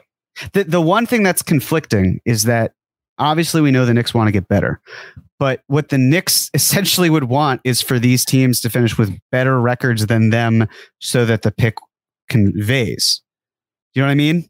[0.53, 2.73] The the one thing that's conflicting is that
[3.19, 4.81] obviously we know the Knicks want to get better.
[5.39, 9.61] But what the Knicks essentially would want is for these teams to finish with better
[9.61, 10.69] records than them
[11.01, 11.77] so that the pick
[12.29, 13.21] conveys.
[13.95, 14.49] You know what I mean?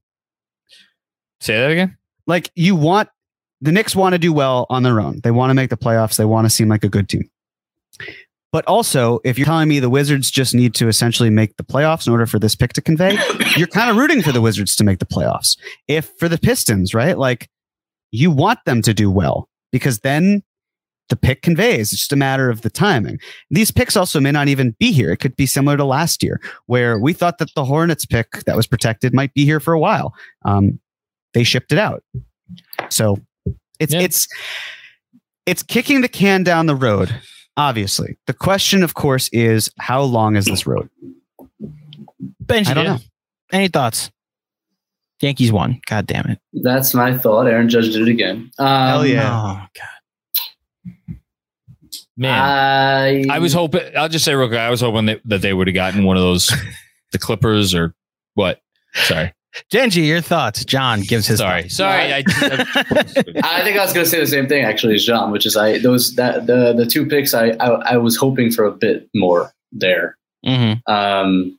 [1.40, 1.98] Say that again.
[2.26, 3.08] Like you want
[3.60, 5.20] the Knicks want to do well on their own.
[5.22, 6.16] They want to make the playoffs.
[6.16, 7.30] They want to seem like a good team.
[8.54, 12.06] But also, if you're telling me the Wizards just need to essentially make the playoffs
[12.06, 13.18] in order for this pick to convey,
[13.56, 15.58] you're kind of rooting for the Wizards to make the playoffs.
[15.88, 17.18] If for the Pistons, right?
[17.18, 17.50] Like
[18.12, 20.44] you want them to do well because then
[21.08, 21.92] the pick conveys.
[21.92, 23.18] It's just a matter of the timing.
[23.50, 25.10] These picks also may not even be here.
[25.10, 28.54] It could be similar to last year, where we thought that the Hornets pick that
[28.54, 30.14] was protected might be here for a while.
[30.44, 30.78] Um,
[31.32, 32.04] they shipped it out.
[32.88, 33.18] So
[33.80, 34.02] it's yeah.
[34.02, 34.28] it's
[35.44, 37.12] it's kicking the can down the road.
[37.56, 40.88] Obviously, the question, of course, is how long is this road?
[42.44, 42.98] Benji, I don't know.
[43.52, 44.10] Any thoughts?
[45.20, 45.80] Yankees won.
[45.86, 46.38] God damn it.
[46.52, 47.46] That's my thought.
[47.46, 48.50] Aaron Judge did it again.
[48.58, 49.30] Um, Hell yeah.
[49.32, 51.16] Oh god.
[52.16, 53.82] Man, I, I was hoping.
[53.96, 54.60] I'll just say real quick.
[54.60, 56.52] I was hoping that, that they would have gotten one of those,
[57.12, 57.94] the Clippers or
[58.34, 58.60] what?
[58.94, 59.32] Sorry.
[59.72, 60.64] Benji, your thoughts.
[60.64, 61.38] John gives his.
[61.38, 61.76] Sorry, thoughts.
[61.76, 62.12] sorry.
[62.12, 62.18] I,
[63.44, 65.56] I, think I was going to say the same thing actually as John, which is
[65.56, 69.08] I those that the the two picks I I, I was hoping for a bit
[69.14, 70.16] more there.
[70.46, 70.92] Mm-hmm.
[70.92, 71.58] Um,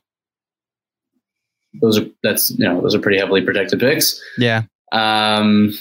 [1.80, 4.20] those are that's you know those are pretty heavily protected picks.
[4.38, 4.62] Yeah.
[4.92, 5.72] Um,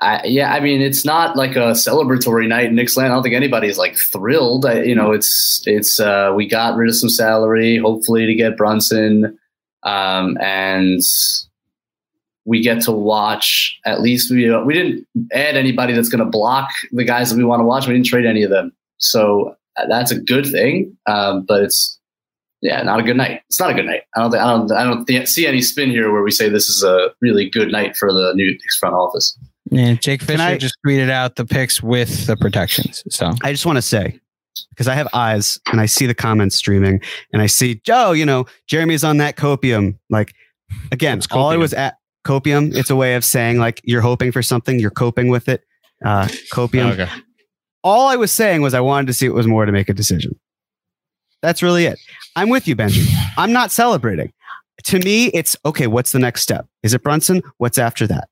[0.00, 3.12] I, yeah, I mean, it's not like a celebratory night in Knicks land.
[3.12, 4.64] I don't think anybody's like thrilled.
[4.64, 8.56] I, you know, it's it's uh, we got rid of some salary, hopefully to get
[8.56, 9.38] Brunson,
[9.82, 11.02] um, and
[12.46, 13.78] we get to watch.
[13.84, 17.36] At least we uh, we didn't add anybody that's going to block the guys that
[17.36, 17.86] we want to watch.
[17.86, 20.96] We didn't trade any of them, so uh, that's a good thing.
[21.06, 21.98] Um, but it's
[22.62, 23.42] yeah, not a good night.
[23.50, 24.04] It's not a good night.
[24.16, 26.48] I don't think, I don't I don't th- see any spin here where we say
[26.48, 29.38] this is a really good night for the new Knicks front office.
[29.70, 33.02] Yeah, Jake Fisher I, just tweeted out the picks with the protections.
[33.08, 34.20] So I just want to say,
[34.70, 37.00] because I have eyes and I see the comments streaming
[37.32, 39.98] and I see, Joe, you know, Jeremy's on that copium.
[40.10, 40.34] Like,
[40.92, 41.96] again, all I was at
[42.26, 45.62] copium, it's a way of saying like you're hoping for something, you're coping with it.
[46.04, 46.92] Uh, copium.
[46.92, 47.08] okay.
[47.82, 49.94] All I was saying was I wanted to see what was more to make a
[49.94, 50.38] decision.
[51.42, 51.98] That's really it.
[52.36, 53.06] I'm with you, Benji.
[53.36, 54.32] I'm not celebrating.
[54.84, 55.86] To me, it's okay.
[55.86, 56.66] What's the next step?
[56.82, 57.42] Is it Brunson?
[57.58, 58.28] What's after that?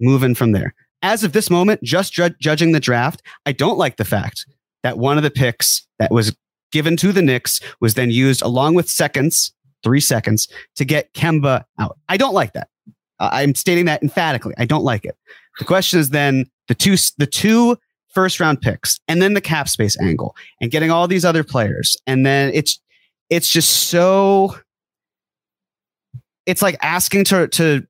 [0.00, 0.74] Moving from there.
[1.02, 4.46] As of this moment, just ju- judging the draft, I don't like the fact
[4.82, 6.36] that one of the picks that was
[6.72, 11.64] given to the Knicks was then used along with seconds, three seconds, to get Kemba
[11.78, 11.98] out.
[12.08, 12.68] I don't like that.
[13.18, 14.54] Uh, I'm stating that emphatically.
[14.58, 15.16] I don't like it.
[15.58, 17.78] The question is then the two the two
[18.12, 21.96] first round picks and then the cap space angle and getting all these other players
[22.06, 22.80] and then it's
[23.28, 24.56] it's just so
[26.46, 27.86] it's like asking to to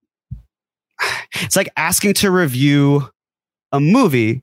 [1.40, 3.08] it's like asking to review
[3.72, 4.42] a movie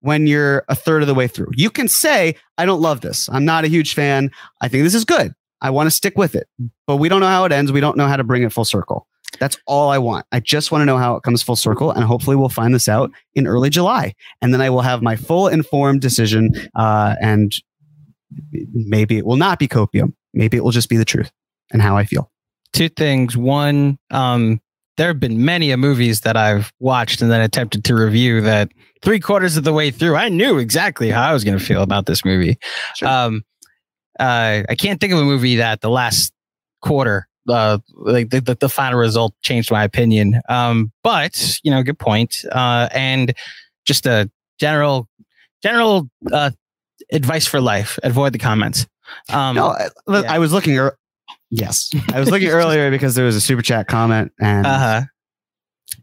[0.00, 1.48] when you're a third of the way through.
[1.54, 3.28] You can say, I don't love this.
[3.30, 4.30] I'm not a huge fan.
[4.60, 5.32] I think this is good.
[5.60, 6.48] I want to stick with it.
[6.86, 7.72] But we don't know how it ends.
[7.72, 9.08] We don't know how to bring it full circle.
[9.40, 10.26] That's all I want.
[10.32, 11.90] I just want to know how it comes full circle.
[11.90, 14.14] And hopefully we'll find this out in early July.
[14.40, 16.52] And then I will have my full informed decision.
[16.74, 17.54] Uh, and
[18.72, 20.14] maybe it will not be copium.
[20.32, 21.30] Maybe it will just be the truth
[21.72, 22.30] and how I feel.
[22.72, 23.36] Two things.
[23.36, 24.60] One, um,
[24.98, 28.70] there have been many a movies that I've watched and then attempted to review that
[29.00, 31.82] three quarters of the way through, I knew exactly how I was going to feel
[31.82, 32.58] about this movie.
[32.96, 33.08] Sure.
[33.08, 33.44] Um,
[34.18, 36.32] uh, I can't think of a movie that the last
[36.82, 40.40] quarter, uh, like the, the, the final result changed my opinion.
[40.48, 42.44] Um, but you know, good point.
[42.50, 43.32] Uh, and
[43.86, 44.28] just a
[44.58, 45.08] general,
[45.62, 46.50] general, uh,
[47.12, 48.00] advice for life.
[48.02, 48.86] Avoid the comments.
[49.32, 49.88] Um, No, I.
[50.08, 50.76] I was looking.
[51.50, 55.02] Yes, I was looking earlier because there was a super chat comment and uh-huh.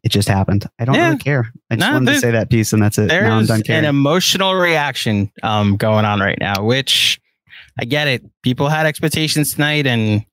[0.04, 0.66] it just happened.
[0.80, 1.08] I don't Yeah.
[1.10, 1.52] really care.
[1.70, 3.08] I just No, wanted to say that piece and that's it.
[3.08, 7.20] now I'm There's done an emotional reaction um, going on right now, which
[7.80, 8.24] I get it.
[8.42, 10.26] People had expectations tonight, and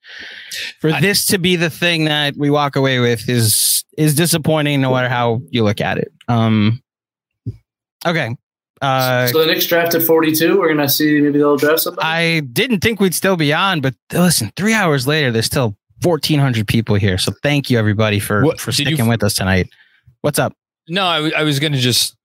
[0.80, 4.80] for I- this to be the thing that we walk away with is is disappointing,
[4.80, 6.12] no matter how you look at it.
[6.28, 6.82] Um,
[8.06, 8.34] okay.
[8.82, 10.58] Uh, so the Knicks drafted 42.
[10.58, 12.06] We're gonna see maybe they'll draft somebody.
[12.06, 16.66] I didn't think we'd still be on, but listen, three hours later, there's still 1,400
[16.66, 17.16] people here.
[17.16, 19.68] So thank you, everybody, for What- for did you- sticking with us tonight.
[20.22, 20.52] What's up?
[20.88, 22.16] No, I, w- I was going to just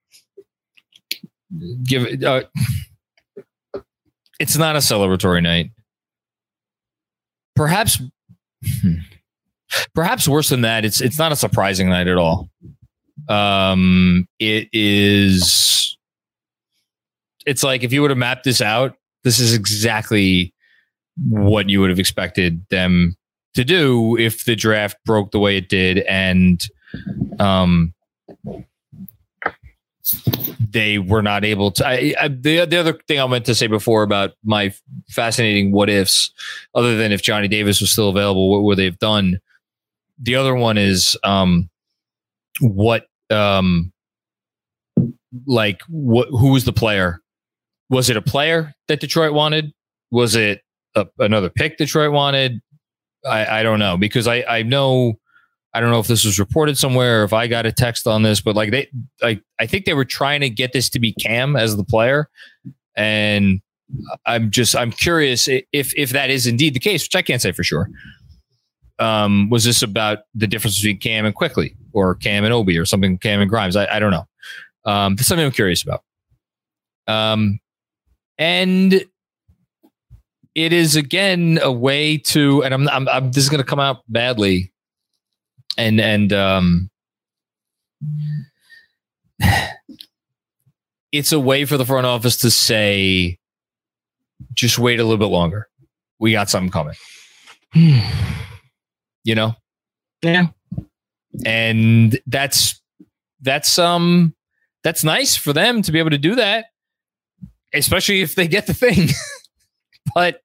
[1.83, 2.23] give it.
[2.23, 2.43] Uh,
[4.39, 5.69] it's not a celebratory night.
[7.55, 8.01] Perhaps,
[9.93, 10.85] perhaps worse than that.
[10.85, 12.49] It's it's not a surprising night at all.
[13.29, 15.86] Um, it is.
[17.47, 20.53] It's like if you would have mapped this out, this is exactly
[21.29, 23.15] what you would have expected them
[23.55, 26.61] to do if the draft broke the way it did, and
[27.39, 27.93] um,
[30.69, 31.87] they were not able to.
[31.87, 34.73] I, I, the the other thing I meant to say before about my
[35.09, 36.31] fascinating what ifs,
[36.75, 39.39] other than if Johnny Davis was still available, what would they have done?
[40.19, 41.69] The other one is um,
[42.59, 43.91] what um,
[45.45, 47.21] like what who was the player?
[47.89, 49.73] Was it a player that Detroit wanted?
[50.11, 50.61] Was it
[50.95, 52.61] a, another pick Detroit wanted?
[53.25, 55.19] I, I don't know because I I know
[55.73, 58.23] I don't know if this was reported somewhere or if I got a text on
[58.23, 58.89] this, but like they,
[59.21, 62.29] like I think they were trying to get this to be Cam as the player,
[62.95, 63.61] and
[64.25, 67.51] I'm just I'm curious if if that is indeed the case, which I can't say
[67.51, 67.89] for sure.
[68.99, 72.85] Um, was this about the difference between Cam and Quickley, or Cam and Obi, or
[72.85, 73.75] something Cam and Grimes?
[73.75, 74.27] I, I don't know.
[74.85, 76.03] Um, that's something I'm curious about.
[77.07, 77.59] Um,
[78.37, 79.05] and
[80.55, 83.79] it is again a way to, and I'm, I'm, I'm this is going to come
[83.79, 84.73] out badly.
[85.77, 86.89] And and um
[91.11, 93.37] it's a way for the front office to say
[94.53, 95.67] just wait a little bit longer.
[96.19, 96.95] We got something coming.
[99.23, 99.55] You know?
[100.21, 100.47] Yeah.
[101.45, 102.81] and that's
[103.41, 104.33] that's um
[104.85, 106.67] that's nice for them to be able to do that
[107.77, 109.09] especially if they get the thing
[110.13, 110.41] but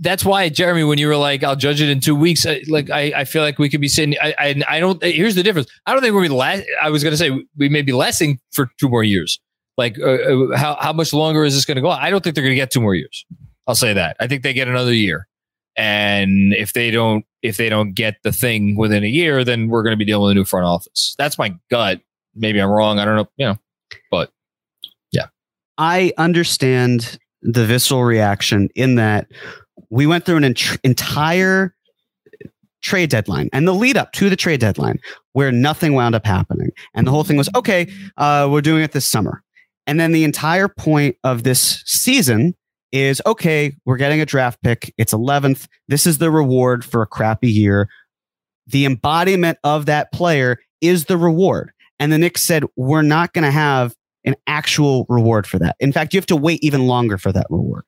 [0.00, 2.90] that's why Jeremy, when you were like, "I'll judge it in two weeks," I, like
[2.90, 4.16] I, I feel like we could be sitting.
[4.20, 5.02] I, I, I don't.
[5.02, 5.70] Here's the difference.
[5.86, 6.64] I don't think we're last.
[6.82, 9.38] I was going to say we may be lasting for two more years.
[9.76, 11.90] Like, uh, uh, how how much longer is this going to go?
[11.90, 13.26] I don't think they're going to get two more years.
[13.66, 14.16] I'll say that.
[14.18, 15.28] I think they get another year,
[15.76, 19.82] and if they don't, if they don't get the thing within a year, then we're
[19.82, 21.14] going to be dealing with a new front office.
[21.18, 22.00] That's my gut.
[22.34, 22.98] Maybe I'm wrong.
[22.98, 23.28] I don't know.
[23.36, 23.56] You know,
[24.10, 24.32] but
[25.80, 29.28] I understand the visceral reaction in that
[29.88, 31.74] we went through an ent- entire
[32.82, 34.98] trade deadline and the lead up to the trade deadline
[35.32, 36.68] where nothing wound up happening.
[36.94, 39.42] And the whole thing was okay, uh, we're doing it this summer.
[39.86, 42.54] And then the entire point of this season
[42.92, 44.92] is okay, we're getting a draft pick.
[44.98, 45.66] It's 11th.
[45.88, 47.88] This is the reward for a crappy year.
[48.66, 51.72] The embodiment of that player is the reward.
[51.98, 53.94] And the Knicks said, we're not going to have
[54.24, 55.76] an actual reward for that.
[55.80, 57.84] In fact, you have to wait even longer for that reward.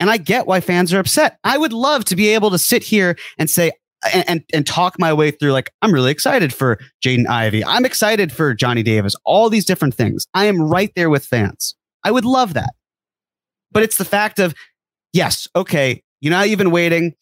[0.00, 1.38] And I get why fans are upset.
[1.44, 3.72] I would love to be able to sit here and say,
[4.12, 7.64] and, and, and talk my way through, like, I'm really excited for Jaden Ivey.
[7.64, 10.26] I'm excited for Johnny Davis, all these different things.
[10.34, 11.76] I am right there with fans.
[12.02, 12.74] I would love that.
[13.70, 14.54] But it's the fact of,
[15.12, 17.14] yes, okay, you know you've been waiting?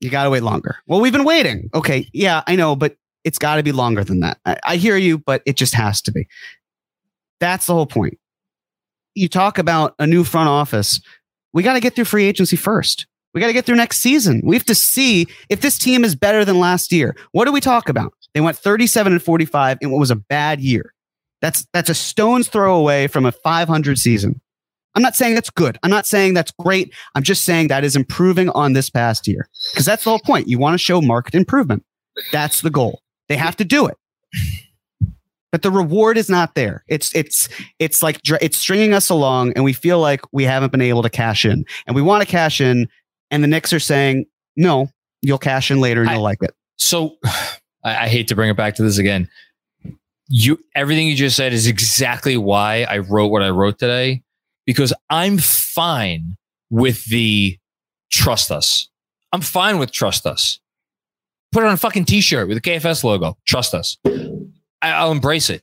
[0.00, 0.76] You got to wait longer.
[0.86, 1.70] Well, we've been waiting.
[1.74, 4.38] Okay, yeah, I know, but it's got to be longer than that.
[4.44, 6.26] I, I hear you, but it just has to be.
[7.42, 8.18] That's the whole point.
[9.16, 11.00] You talk about a new front office.
[11.52, 13.08] We got to get through free agency first.
[13.34, 14.42] We got to get through next season.
[14.44, 17.16] We have to see if this team is better than last year.
[17.32, 18.14] What do we talk about?
[18.32, 20.94] They went 37 and 45 in what was a bad year.
[21.40, 24.40] That's that's a stone's throw away from a 500 season.
[24.94, 25.78] I'm not saying that's good.
[25.82, 26.94] I'm not saying that's great.
[27.16, 30.46] I'm just saying that is improving on this past year because that's the whole point.
[30.46, 31.84] You want to show market improvement.
[32.30, 33.02] That's the goal.
[33.28, 33.96] They have to do it.
[35.52, 36.82] But the reward is not there.
[36.88, 37.48] It's it's
[37.78, 41.10] it's like it's stringing us along, and we feel like we haven't been able to
[41.10, 42.88] cash in, and we want to cash in,
[43.30, 44.24] and the Knicks are saying
[44.56, 44.90] no,
[45.20, 46.54] you'll cash in later, and you'll like it.
[46.78, 47.16] So
[47.84, 49.28] I, I hate to bring it back to this again.
[50.28, 54.22] You everything you just said is exactly why I wrote what I wrote today
[54.64, 56.36] because I'm fine
[56.70, 57.58] with the
[58.10, 58.88] trust us.
[59.32, 60.60] I'm fine with trust us.
[61.52, 63.36] Put it on a fucking t-shirt with a KFS logo.
[63.46, 63.98] Trust us.
[64.82, 65.62] I, I'll embrace it.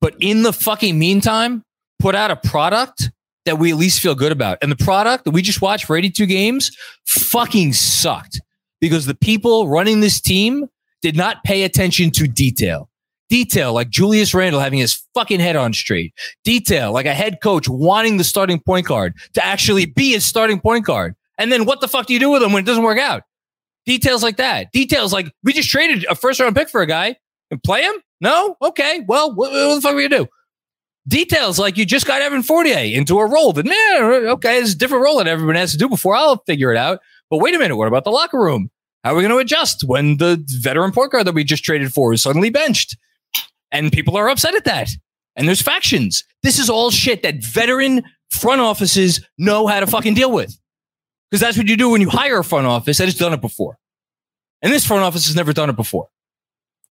[0.00, 1.64] But in the fucking meantime,
[1.98, 3.10] put out a product
[3.46, 4.58] that we at least feel good about.
[4.62, 6.70] And the product that we just watched for 82 games
[7.06, 8.40] fucking sucked
[8.80, 10.68] because the people running this team
[11.02, 12.88] did not pay attention to detail.
[13.28, 16.12] Detail like Julius Randle having his fucking head on straight.
[16.44, 20.60] Detail like a head coach wanting the starting point guard to actually be his starting
[20.60, 21.14] point guard.
[21.38, 23.22] And then what the fuck do you do with him when it doesn't work out?
[23.86, 24.70] Details like that.
[24.72, 27.16] Details like we just traded a first round pick for a guy
[27.50, 27.94] and play him?
[28.20, 28.56] No?
[28.62, 29.04] Okay.
[29.06, 30.30] Well, what, what the fuck are we gonna do?
[31.08, 34.78] Details like you just got Evan Fournier into a role that, man, okay, it's a
[34.78, 37.00] different role that everyone has to do before I'll figure it out.
[37.30, 38.70] But wait a minute, what about the locker room?
[39.02, 41.92] How are we going to adjust when the veteran point guard that we just traded
[41.92, 42.96] for is suddenly benched?
[43.72, 44.90] And people are upset at that.
[45.36, 46.24] And there's factions.
[46.42, 50.56] This is all shit that veteran front offices know how to fucking deal with.
[51.30, 53.40] Because that's what you do when you hire a front office that has done it
[53.40, 53.78] before.
[54.60, 56.08] And this front office has never done it before.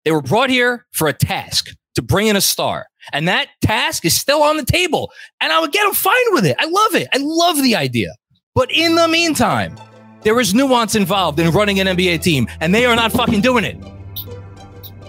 [0.05, 2.85] They were brought here for a task to bring in a star.
[3.11, 5.11] And that task is still on the table.
[5.41, 6.55] And I would get them fine with it.
[6.59, 7.07] I love it.
[7.11, 8.13] I love the idea.
[8.53, 9.77] But in the meantime,
[10.21, 13.63] there is nuance involved in running an NBA team, and they are not fucking doing
[13.63, 13.77] it.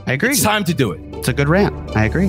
[0.07, 0.31] I agree.
[0.31, 1.01] It's time to do it.
[1.15, 1.97] It's a good rant.
[1.97, 2.29] I agree.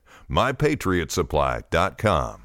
[0.31, 2.40] MyPatriotSupply.com.